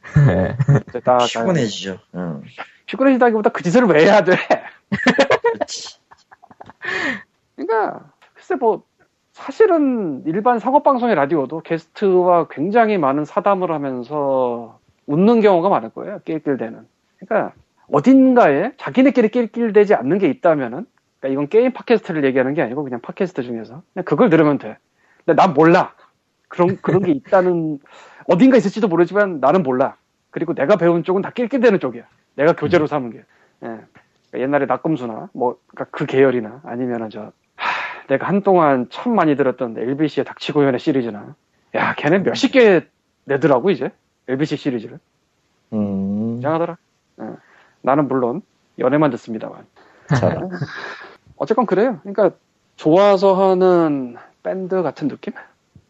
이제 0.88 1.00
딱 1.00 1.18
피곤해지죠. 1.26 1.98
응. 2.14 2.42
피곤해지다기보다 2.86 3.50
그 3.50 3.62
짓을 3.62 3.84
왜 3.84 4.04
해야 4.04 4.22
돼? 4.24 4.36
그러니까 7.56 8.10
글쎄 8.34 8.54
뭐 8.56 8.82
사실은 9.32 10.22
일반 10.26 10.58
상업방송의 10.58 11.14
라디오도 11.14 11.60
게스트와 11.60 12.48
굉장히 12.48 12.98
많은 12.98 13.24
사담을 13.24 13.70
하면서 13.72 14.78
웃는 15.06 15.40
경우가 15.40 15.68
많을 15.68 15.90
거예요. 15.90 16.20
낄낄대는. 16.24 16.86
그러니까 17.18 17.54
어딘가에 17.90 18.72
자기네끼리 18.76 19.30
낄낄대지 19.30 19.94
않는 19.94 20.18
게 20.18 20.28
있다면은 20.28 20.86
그러니까 21.18 21.28
이건 21.28 21.48
게임 21.48 21.72
팟캐스트를 21.72 22.24
얘기하는 22.24 22.54
게 22.54 22.62
아니고 22.62 22.84
그냥 22.84 23.00
팟캐스트 23.00 23.42
중에서 23.42 23.82
그냥 23.92 24.04
그걸 24.04 24.28
들으면 24.28 24.58
돼. 24.58 24.76
근데 25.24 25.40
난 25.40 25.54
몰라. 25.54 25.94
그런 26.52 26.76
그런 26.82 27.02
게 27.02 27.12
있다는 27.12 27.78
어딘가 28.28 28.58
있을지도 28.58 28.86
모르지만 28.86 29.40
나는 29.40 29.62
몰라. 29.62 29.96
그리고 30.30 30.54
내가 30.54 30.76
배운 30.76 31.02
쪽은 31.02 31.22
다 31.22 31.30
낄낄대는 31.30 31.80
쪽이야. 31.80 32.04
내가 32.36 32.52
교재로 32.52 32.86
삼은 32.86 33.10
게. 33.10 33.18
예. 33.18 33.24
그러니까 33.62 34.38
옛날에 34.38 34.66
낙검수나 34.66 35.30
뭐 35.32 35.58
그 35.90 36.04
계열이나 36.04 36.60
아니면은 36.64 37.08
저 37.08 37.32
하, 37.56 38.06
내가 38.08 38.28
한동안 38.28 38.86
참 38.90 39.14
많이 39.14 39.34
들었던 39.34 39.78
LBC의 39.78 40.26
닥치고연의 40.26 40.78
시리즈나 40.78 41.34
야 41.74 41.94
걔네 41.94 42.18
몇십 42.18 42.52
개 42.52 42.84
내더라고 43.24 43.70
이제 43.70 43.90
LBC 44.28 44.56
시리즈를 44.58 44.98
음. 45.72 46.36
이상하더라. 46.38 46.76
예. 47.22 47.24
나는 47.80 48.08
물론 48.08 48.42
연애만 48.78 49.10
듣습니다만. 49.12 49.64
자, 50.18 50.38
어쨌건 51.36 51.64
그래요. 51.64 51.98
그러니까 52.02 52.36
좋아서 52.76 53.50
하는 53.50 54.16
밴드 54.42 54.82
같은 54.82 55.08
느낌? 55.08 55.32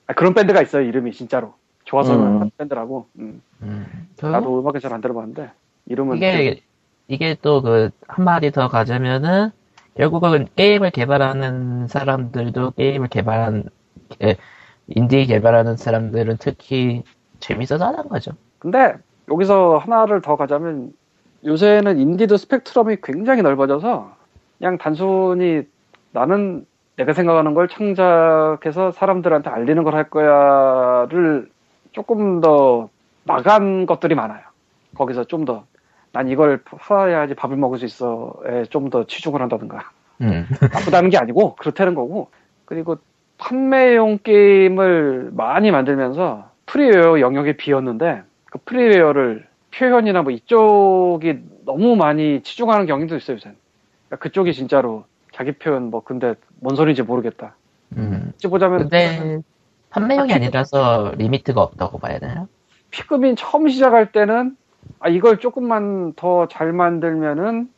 아, 0.06 0.12
그런 0.14 0.34
밴드가 0.34 0.62
있어요. 0.62 0.82
이름이 0.86 1.12
진짜로. 1.12 1.54
좋아서 1.84 2.14
음. 2.16 2.50
밴드라고. 2.58 3.08
음. 3.18 3.42
음, 3.62 4.08
나도 4.20 4.60
음악을 4.60 4.80
잘 4.80 4.92
안 4.92 5.00
들어봤는데 5.00 5.50
이름은 5.86 6.16
이게 6.16 6.62
이게 7.08 7.36
또 7.42 7.62
그 7.62 7.90
한마디 8.08 8.50
더 8.50 8.68
가자면은 8.68 9.50
결국은 9.96 10.48
게임을 10.56 10.90
개발하는 10.90 11.88
사람들도 11.88 12.72
게임을 12.72 13.08
개발한 13.08 13.64
에, 14.22 14.36
인디 14.88 15.26
개발하는 15.26 15.76
사람들은 15.76 16.38
특히 16.40 17.02
재밌어서 17.40 17.86
하는 17.86 18.08
거죠. 18.08 18.32
근데 18.58 18.94
여기서 19.30 19.78
하나를 19.78 20.20
더 20.22 20.36
가자면 20.36 20.92
요새는 21.44 21.98
인디도 21.98 22.36
스펙트럼이 22.36 22.98
굉장히 23.02 23.42
넓어져서 23.42 24.16
그냥 24.58 24.78
단순히 24.78 25.62
나는 26.12 26.66
내가 26.96 27.12
생각하는 27.14 27.54
걸 27.54 27.68
창작해서 27.68 28.92
사람들한테 28.92 29.50
알리는 29.50 29.82
걸 29.84 29.94
할 29.94 30.10
거야를 30.10 31.48
조금 31.92 32.40
더 32.40 32.88
나간 33.24 33.86
것들이 33.86 34.14
많아요. 34.14 34.42
거기서 34.96 35.24
좀 35.24 35.44
더 35.44 35.64
난 36.14 36.28
이걸 36.28 36.62
팔아야지 36.62 37.34
밥을 37.34 37.56
먹을 37.56 37.78
수 37.78 37.86
있어에 37.86 38.64
좀 38.68 38.90
더 38.90 39.04
치중을 39.06 39.40
한다든가 39.40 39.90
음. 40.20 40.46
나쁘다는 40.60 41.08
게 41.08 41.16
아니고 41.16 41.56
그렇다는 41.56 41.94
거고 41.94 42.28
그리고 42.66 42.98
판매용 43.38 44.18
게임을 44.22 45.30
많이 45.32 45.70
만들면서 45.70 46.50
프리웨어 46.66 47.20
영역이 47.20 47.56
비었는데 47.56 48.22
그 48.44 48.58
프리웨어를 48.66 49.46
표현이나 49.74 50.20
뭐 50.22 50.32
이쪽이 50.32 51.38
너무 51.64 51.96
많이 51.96 52.42
치중하는 52.42 52.84
경향도 52.86 53.16
있어요 53.16 53.36
요새 53.36 53.52
그러니까 54.08 54.16
그쪽이 54.22 54.52
진짜로 54.52 55.04
자기 55.32 55.52
표현 55.52 55.84
뭐 55.90 56.02
근데 56.04 56.34
뭔 56.62 56.76
소리인지 56.76 57.02
모르겠다 57.02 57.56
음. 57.96 58.32
보자면 58.48 58.78
근데 58.78 59.40
판매용이 59.90 60.32
아니라서 60.32 61.12
limit가 61.18 61.60
없다고 61.60 61.98
봐야 61.98 62.18
되나요? 62.18 62.48
피그민 62.90 63.36
처음 63.36 63.68
시작할 63.68 64.12
때는 64.12 64.56
아 65.00 65.08
이걸 65.08 65.38
조금만 65.38 66.12
더 66.14 66.46
잘 66.48 66.72
만들면은 66.72 67.68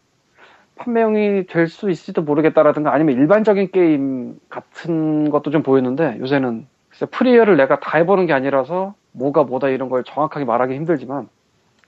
판매용이 0.76 1.46
될 1.46 1.68
수 1.68 1.90
있을지도 1.90 2.22
모르겠다라든가 2.22 2.92
아니면 2.92 3.16
일반적인 3.16 3.70
게임 3.70 4.38
같은 4.48 5.30
것도 5.30 5.50
좀 5.50 5.62
보였는데 5.62 6.18
요새는 6.20 6.66
글쎄 6.88 7.06
프리웨어를 7.06 7.56
내가 7.56 7.80
다 7.80 7.98
해보는 7.98 8.26
게 8.26 8.32
아니라서 8.32 8.94
뭐가 9.12 9.44
뭐다 9.44 9.68
이런 9.68 9.88
걸 9.88 10.04
정확하게 10.04 10.44
말하기 10.44 10.74
힘들지만 10.74 11.28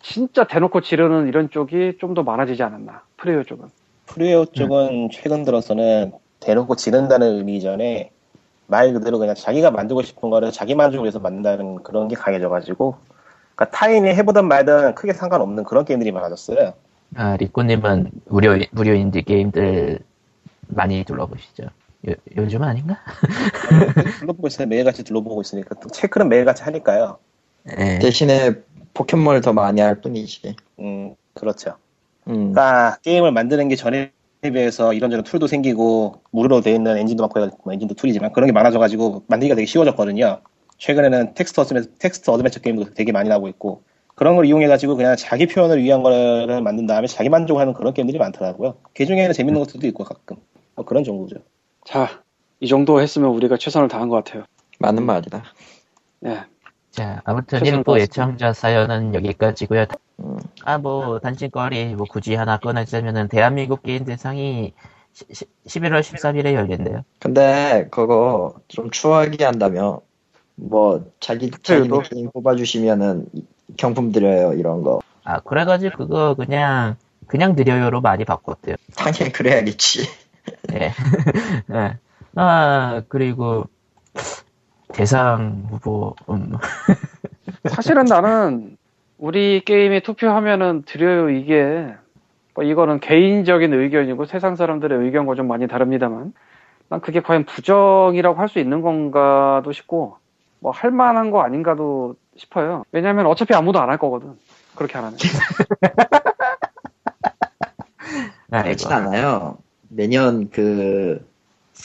진짜 0.00 0.44
대놓고 0.44 0.80
지르는 0.82 1.28
이런 1.28 1.50
쪽이 1.50 1.98
좀 1.98 2.14
더 2.14 2.22
많아지지 2.22 2.62
않았나 2.62 3.02
프리웨어 3.16 3.42
쪽은 3.42 3.68
프리웨어 4.06 4.44
쪽은 4.46 5.08
최근 5.12 5.44
들어서는 5.44 6.12
대놓고 6.46 6.76
지른다는 6.76 7.38
의미 7.38 7.56
이전에 7.56 8.10
말 8.68 8.92
그대로 8.92 9.18
그냥 9.18 9.34
자기가 9.34 9.72
만들고 9.72 10.02
싶은 10.02 10.30
거를 10.30 10.52
자기 10.52 10.76
만족을 10.76 11.04
위해서 11.04 11.18
만든다는 11.18 11.82
그런 11.82 12.06
게 12.06 12.14
강해져가지고 12.14 12.96
그러니까 13.56 13.76
타인이 13.76 14.08
해보든 14.08 14.46
말든 14.46 14.94
크게 14.94 15.12
상관없는 15.12 15.64
그런 15.64 15.84
게임들이 15.84 16.12
많아졌어요. 16.12 16.74
아, 17.16 17.36
리코님은 17.36 18.10
무료, 18.26 18.56
무료 18.70 18.94
인디 18.94 19.22
게임들 19.22 19.98
많이 20.68 21.04
둘러보시죠. 21.04 21.64
요, 22.08 22.14
요즘 22.36 22.62
아닌가? 22.62 22.98
둘러보고 24.20 24.46
있어요. 24.46 24.68
매일같이 24.68 25.02
둘러보고 25.02 25.40
있으니까 25.40 25.74
또 25.80 25.88
체크는 25.88 26.28
매일같이 26.28 26.62
하니까요. 26.62 27.18
네. 27.64 27.98
대신에 27.98 28.54
포켓몬을 28.94 29.40
더 29.40 29.52
많이 29.52 29.80
할 29.80 30.00
뿐이지. 30.00 30.54
음 30.78 31.16
그렇죠. 31.34 31.76
음. 32.28 32.52
그러니까 32.52 32.98
게임을 33.02 33.32
만드는 33.32 33.68
게 33.68 33.74
전에 33.74 34.12
비해서 34.50 34.92
이런저런 34.92 35.24
툴도 35.24 35.46
생기고 35.46 36.22
무료로 36.30 36.60
돼 36.60 36.72
있는 36.72 36.96
엔진도 36.98 37.22
많고 37.24 37.48
뭐 37.64 37.72
엔진도 37.72 37.94
툴이지만 37.94 38.32
그런 38.32 38.46
게 38.46 38.52
많아져가지고 38.52 39.24
만들기가 39.26 39.54
되게 39.54 39.66
쉬워졌거든요. 39.66 40.40
최근에는 40.78 41.34
텍스트 41.34 41.60
어드벤처, 41.60 41.90
텍스트 41.98 42.30
어드벤처 42.30 42.60
게임도 42.60 42.94
되게 42.94 43.12
많이 43.12 43.28
나오고 43.28 43.48
있고 43.48 43.82
그런 44.14 44.36
걸 44.36 44.46
이용해가지고 44.46 44.96
그냥 44.96 45.16
자기 45.16 45.46
표현을 45.46 45.82
위한 45.82 46.02
거를 46.02 46.62
만든 46.62 46.86
다음에 46.86 47.06
자기 47.06 47.28
만족하는 47.28 47.72
그런 47.74 47.94
게임들이 47.94 48.18
많더라고요. 48.18 48.76
그 48.94 49.06
중에는 49.06 49.32
재밌는 49.32 49.60
것들도 49.60 49.86
있고 49.88 50.04
가끔 50.04 50.36
뭐 50.74 50.84
그런 50.84 51.04
정도죠. 51.04 51.36
자 51.84 52.26
이 52.60 52.68
정도 52.68 53.00
했으면 53.00 53.30
우리가 53.30 53.56
최선을 53.56 53.88
다한 53.88 54.08
것 54.08 54.24
같아요 54.24 54.44
맞는 54.78 55.04
말이다. 55.04 55.44
예 56.24 56.44
자, 56.90 57.20
아무튼 57.24 57.58
최선을 57.58 57.78
일부 57.78 57.92
다했습니다. 57.92 58.02
예청자 58.02 58.52
사연은 58.52 59.14
여기까지고요 59.14 59.84
음. 60.20 60.38
아, 60.64 60.78
뭐, 60.78 61.18
단신거리, 61.18 61.94
뭐, 61.94 62.06
굳이 62.08 62.34
하나 62.34 62.58
꺼내자면은, 62.58 63.28
대한민국 63.28 63.82
게임 63.82 64.04
대상이 64.04 64.72
11월 65.66 66.00
13일에 66.00 66.52
열린대요. 66.52 67.02
근데 67.18 67.88
그거 67.90 68.54
좀 68.68 68.90
추하게 68.90 69.44
한다면 69.44 70.00
뭐 70.56 71.06
자기 71.20 71.50
자기 71.62 71.88
게임 72.10 72.30
뽑아주시면은 72.32 73.26
경품 73.78 74.12
드려요 74.12 74.52
이런 74.52 74.82
거. 74.82 75.00
아, 75.24 75.40
그래가지고 75.40 75.96
그거 75.96 76.34
그냥, 76.34 76.96
그냥 77.26 77.56
드려요로 77.56 78.00
많이 78.00 78.24
바꿨대요. 78.24 78.76
당연히 78.94 79.32
그래야겠지. 79.32 80.06
예. 80.74 80.92
예. 81.72 81.98
아, 82.34 83.02
그리고, 83.08 83.64
대상 84.92 85.66
후보, 85.70 86.14
음, 86.28 86.52
사실은 87.68 88.04
나는 88.04 88.76
우리 89.18 89.60
게임에 89.64 90.00
투표하면은 90.00 90.82
드려요 90.84 91.30
이게. 91.30 91.94
뭐 92.54 92.64
이거는 92.64 93.00
개인적인 93.00 93.72
의견이고 93.74 94.24
세상 94.26 94.56
사람들의 94.56 94.98
의견과 95.06 95.34
좀 95.34 95.48
많이 95.48 95.66
다릅니다만. 95.68 96.32
난 96.88 97.00
그게 97.00 97.20
과연 97.20 97.44
부정이라고 97.46 98.38
할 98.40 98.48
수 98.48 98.58
있는 98.60 98.80
건가도 98.82 99.72
싶고 99.72 100.18
뭐 100.60 100.72
할 100.72 100.90
만한 100.92 101.30
거 101.30 101.40
아닌가도 101.42 102.14
싶어요. 102.36 102.84
왜냐면 102.92 103.26
어차피 103.26 103.54
아무도 103.54 103.80
안 103.80 103.88
할 103.90 103.98
거거든. 103.98 104.34
그렇게 104.76 104.96
안 104.98 105.04
하면 105.06 105.18
그렇진 108.60 108.90
아이고. 108.90 108.92
않아요. 108.92 109.58
매년 109.88 110.50
그 110.50 111.26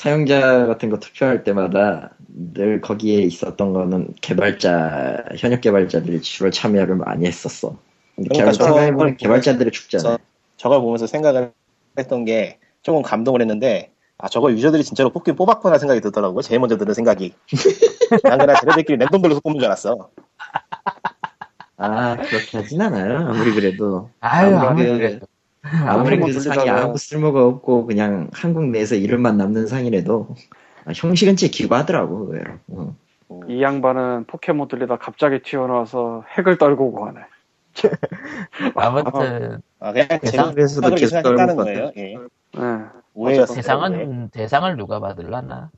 사용자 0.01 0.65
같은 0.65 0.89
거 0.89 0.97
투표할 0.97 1.43
때마다 1.43 2.09
늘 2.27 2.81
거기에 2.81 3.21
있었던 3.21 3.71
거는 3.71 4.15
개발자 4.19 5.25
현역 5.37 5.61
개발자들이 5.61 6.23
주로 6.23 6.49
참여를 6.49 6.95
많이 6.95 7.27
했었어. 7.27 7.77
그러니까 8.15 8.35
개발- 8.35 8.53
생각해보면 8.55 8.97
저걸 8.97 9.17
개발자들의 9.17 9.71
축제네. 9.71 10.17
저걸 10.57 10.81
보면서 10.81 11.05
생각을 11.05 11.51
했던 11.99 12.25
게 12.25 12.57
조금 12.81 13.03
감동을 13.03 13.41
했는데 13.41 13.91
아 14.17 14.27
저거 14.27 14.51
유저들이 14.51 14.83
진짜로 14.83 15.11
뽑긴 15.11 15.35
뽑았구나 15.35 15.77
생각이 15.77 16.01
들더라고요. 16.01 16.41
제일 16.41 16.59
먼저 16.59 16.77
드는 16.77 16.95
생각이. 16.95 17.35
난 18.23 18.39
그냥 18.39 18.55
쟤네들끼리 18.59 18.97
랜덤별로 18.97 19.39
뽑는 19.41 19.59
줄 19.59 19.67
알았어. 19.67 20.09
아 21.77 22.15
그렇게 22.15 22.57
하진 22.57 22.81
않아요. 22.81 23.17
아무리 23.29 23.53
그래도 23.53 24.09
아유, 24.19 24.55
아무리 24.55 24.67
아무리 24.67 24.85
그- 24.87 24.97
그래도. 24.97 25.27
그 25.71 26.39
상이 26.39 26.69
아무 26.69 26.97
쓸모가 26.97 27.45
없고 27.45 27.85
그냥 27.85 28.29
한국 28.33 28.65
내에서 28.67 28.95
이름만 28.95 29.37
남는 29.37 29.67
상이라도 29.67 30.35
아, 30.85 30.91
형식은 30.93 31.35
제 31.35 31.47
기구하더라고 31.47 32.27
의외로. 32.31 32.53
응. 32.71 32.95
이 33.47 33.61
양반은 33.61 34.25
포켓몬 34.27 34.67
들리다 34.67 34.97
갑자기 34.97 35.41
튀어나와서 35.41 36.25
핵을 36.37 36.57
떨고 36.57 37.07
하네 37.07 37.21
아무튼, 38.75 39.61
아 39.79 39.93
그냥 39.93 40.07
대상? 40.09 40.31
제가 40.31 40.51
그래서도 40.51 40.97
생각을 40.97 40.97
계속 40.97 41.21
떨고 41.21 41.55
거예요. 41.63 41.91
예. 41.95 42.13
예. 42.13 42.17
오해였어요. 43.13 43.55
대상은, 43.55 44.29
대상을 44.29 44.75
누가 44.75 44.99
받을라나? 44.99 45.71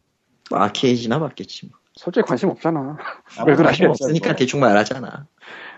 뭐 0.49 0.59
아케이지나 0.59 1.19
받겠지 1.19 1.67
뭐. 1.67 1.77
솔직히 1.95 2.25
관심 2.25 2.49
없잖아 2.49 2.97
아무 3.37 3.51
왜? 3.51 3.55
관심 3.55 3.89
없으니까. 3.89 4.35
대충 4.35 4.59
말하잖아. 4.59 5.27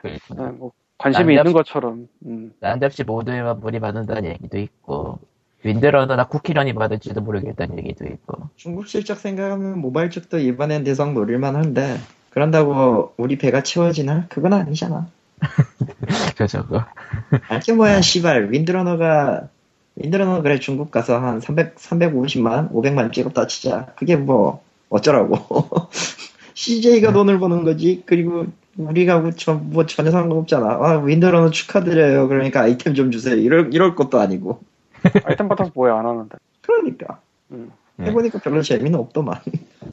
예, 0.06 0.18
뭐 0.34 0.72
관심이 0.98 1.36
있는 1.36 1.54
것처럼. 1.54 2.08
음. 2.26 2.54
난잡시 2.60 3.04
모드에만 3.04 3.60
물이 3.60 3.80
받는다는 3.80 4.30
얘기도 4.32 4.58
있고 4.58 5.20
윈드러너나 5.64 6.28
쿠키런이 6.28 6.74
받을지도 6.74 7.22
모르겠다는 7.22 7.80
얘기도 7.80 8.06
있고 8.06 8.50
중국 8.56 8.88
실적 8.88 9.18
생각하면 9.18 9.80
모바일 9.80 10.12
쪽도 10.12 10.38
이번엔 10.38 10.84
대성 10.84 11.14
노릴만 11.14 11.56
한데 11.56 11.98
그런다고 12.30 13.14
우리 13.18 13.38
배가 13.38 13.64
채워지나? 13.64 14.28
그건 14.30 14.54
아니잖아. 14.54 15.08
저 16.38 16.48
저거 16.48 16.86
알게 17.50 17.74
뭐야 17.74 18.02
씨발 18.02 18.52
윈드러너가 18.52 19.50
윈드러너 19.96 20.42
그래 20.42 20.60
중국 20.60 20.92
가서 20.92 21.20
한 21.20 21.40
300, 21.40 21.76
350만 21.76 22.72
500만 22.72 23.14
찍었다 23.14 23.48
치자 23.48 23.88
그게 23.96 24.16
뭐 24.16 24.64
어쩌라고 24.90 25.38
CJ가 26.56 27.12
돈을 27.14 27.38
버는 27.40 27.64
거지 27.64 28.02
그리고 28.06 28.48
우리가 28.78 29.20
뭐, 29.20 29.32
저, 29.32 29.54
뭐 29.54 29.86
전혀 29.86 30.10
상관없잖아 30.12 30.66
아 30.68 31.00
윈드러너 31.00 31.50
축하드려요 31.52 32.28
그러니까 32.28 32.62
아이템 32.62 32.94
좀 32.96 33.12
주세요 33.12 33.36
이럴, 33.36 33.74
이럴 33.74 33.96
것도 33.96 34.20
아니고 34.20 34.62
아이템 35.26 35.48
받아서 35.48 35.72
뭐야 35.76 35.98
안 36.00 36.06
하는데. 36.06 36.36
그러니까 36.62 37.20
음. 37.52 37.72
네. 37.98 38.08
해보니까 38.08 38.40
별로 38.40 38.62
재미는 38.62 39.00
없더만 39.00 39.40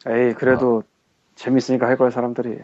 에이 0.09 0.35
그래도 0.35 0.83
재밌으니까 1.37 1.87
할 1.87 1.97
거야 1.99 2.11
사람들이. 2.11 2.59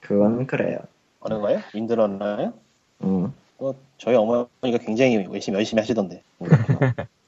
그건 0.00 0.46
그래요 0.46 0.78
어느 1.20 1.34
거요? 1.34 1.60
윈드러너요? 1.74 2.52
응. 3.04 3.32
뭐 3.58 3.74
저희 3.98 4.16
어머니가 4.16 4.78
굉장히 4.84 5.24
열심히 5.32 5.56
열심히 5.58 5.80
하시던데. 5.80 6.22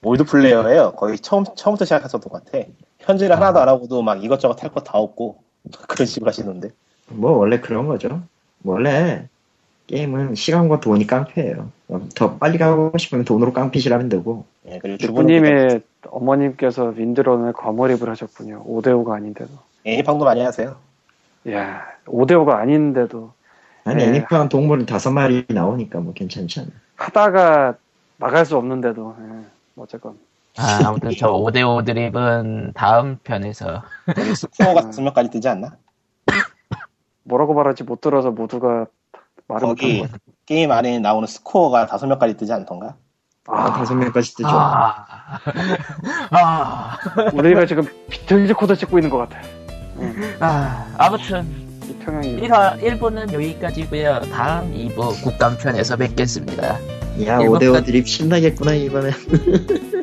old 0.03 0.25
player예요. 0.25 0.93
거의 0.97 1.19
처음 1.19 1.45
처음부터 1.57 1.85
시작했었던 1.85 2.21
것 2.31 2.45
같아. 2.45 2.67
현질을 2.99 3.37
하나도 3.37 3.61
안 3.61 3.69
하고도 3.69 4.03
막 4.03 4.23
이것저것 4.25 4.63
할 4.63 4.71
거 4.71 4.81
다 4.81 4.99
없고 4.99 5.43
그런 5.89 6.07
식으로 6.07 6.29
하시던데. 6.29 6.71
뭐 7.09 7.33
원래 7.33 7.61
그런 7.61 7.87
거죠. 7.87 8.23
원래 8.63 9.29
게임은 9.87 10.35
시간과 10.35 10.81
돈이 10.81 11.07
깡패예요. 11.07 11.71
더 12.15 12.37
빨리 12.37 12.57
가고 12.59 12.97
싶으면 12.97 13.25
돈으로 13.25 13.53
깡패시라면 13.53 14.09
되고. 14.09 14.47
예, 14.67 14.79
그리고 14.79 14.99
주부님의 14.99 15.83
어머님께서 16.07 16.87
윈드런에 16.97 17.53
과몰입을 17.53 18.09
하셨군요. 18.09 18.65
5대5가 18.65 19.13
아닌데도. 19.13 19.51
애니팡도 19.85 20.25
많이 20.25 20.41
하세요. 20.41 20.77
이야, 21.47 21.87
5대5가 22.07 22.55
아닌데도 22.55 23.33
아니 23.85 24.03
네. 24.03 24.09
애니팡 24.09 24.49
동물은 24.49 24.87
다섯 24.87 25.11
마리 25.11 25.45
나오니까 25.49 26.01
뭐 26.01 26.15
괜찮잖아. 26.15 26.69
하다가 26.97 27.75
나갈 28.17 28.47
수 28.47 28.57
없는데도. 28.57 29.17
예, 29.21 29.25
뭐 29.75 29.85
어쨌건. 29.85 30.19
아, 30.57 30.81
아무튼 30.87 31.11
저 31.19 31.33
5대5 31.33 31.85
드립은 31.85 32.73
다음 32.75 33.19
편에서 33.25 33.83
여기 34.17 34.35
스코어가 34.35 34.91
두 34.91 35.03
명까지 35.03 35.31
뜨지 35.31 35.49
않나? 35.49 35.77
뭐라고 37.25 37.55
말할지 37.55 37.83
못 37.85 38.01
들어서 38.01 38.31
모두가 38.31 38.87
말을 39.49 39.67
거기. 39.69 40.07
게임 40.47 40.71
안에 40.71 40.99
나오는 41.01 41.27
스코어가 41.27 41.87
다섯 41.87 42.07
명까지 42.07 42.37
뜨지 42.37 42.53
않던가? 42.53 42.95
아, 43.49 43.73
다섯 43.73 43.95
명까지 43.95 44.35
뜨죠. 44.37 44.49
아, 44.51 45.05
아, 46.31 46.97
우리가 47.35 47.67
지금 47.67 47.85
비틀즈 48.09 48.55
코드 48.55 48.77
찍고 48.77 48.99
있는 48.99 49.11
것 49.11 49.19
같아. 49.19 49.39
아, 50.41 50.87
아무튼 50.99 51.47
이 51.89 51.93
평양이. 51.99 52.41
1화 52.41 52.81
1부는 52.81 53.33
여기까지고요 53.33 54.21
다음 54.33 54.73
2부 54.73 55.23
국감편에서 55.23 55.97
뵙겠습니다 55.97 56.79
야 57.27 57.41
일곱 57.41 57.59
5대5 57.59 57.73
가- 57.73 57.81
드립 57.83 58.09
신나겠구나 58.09 58.73
이번에. 58.75 59.11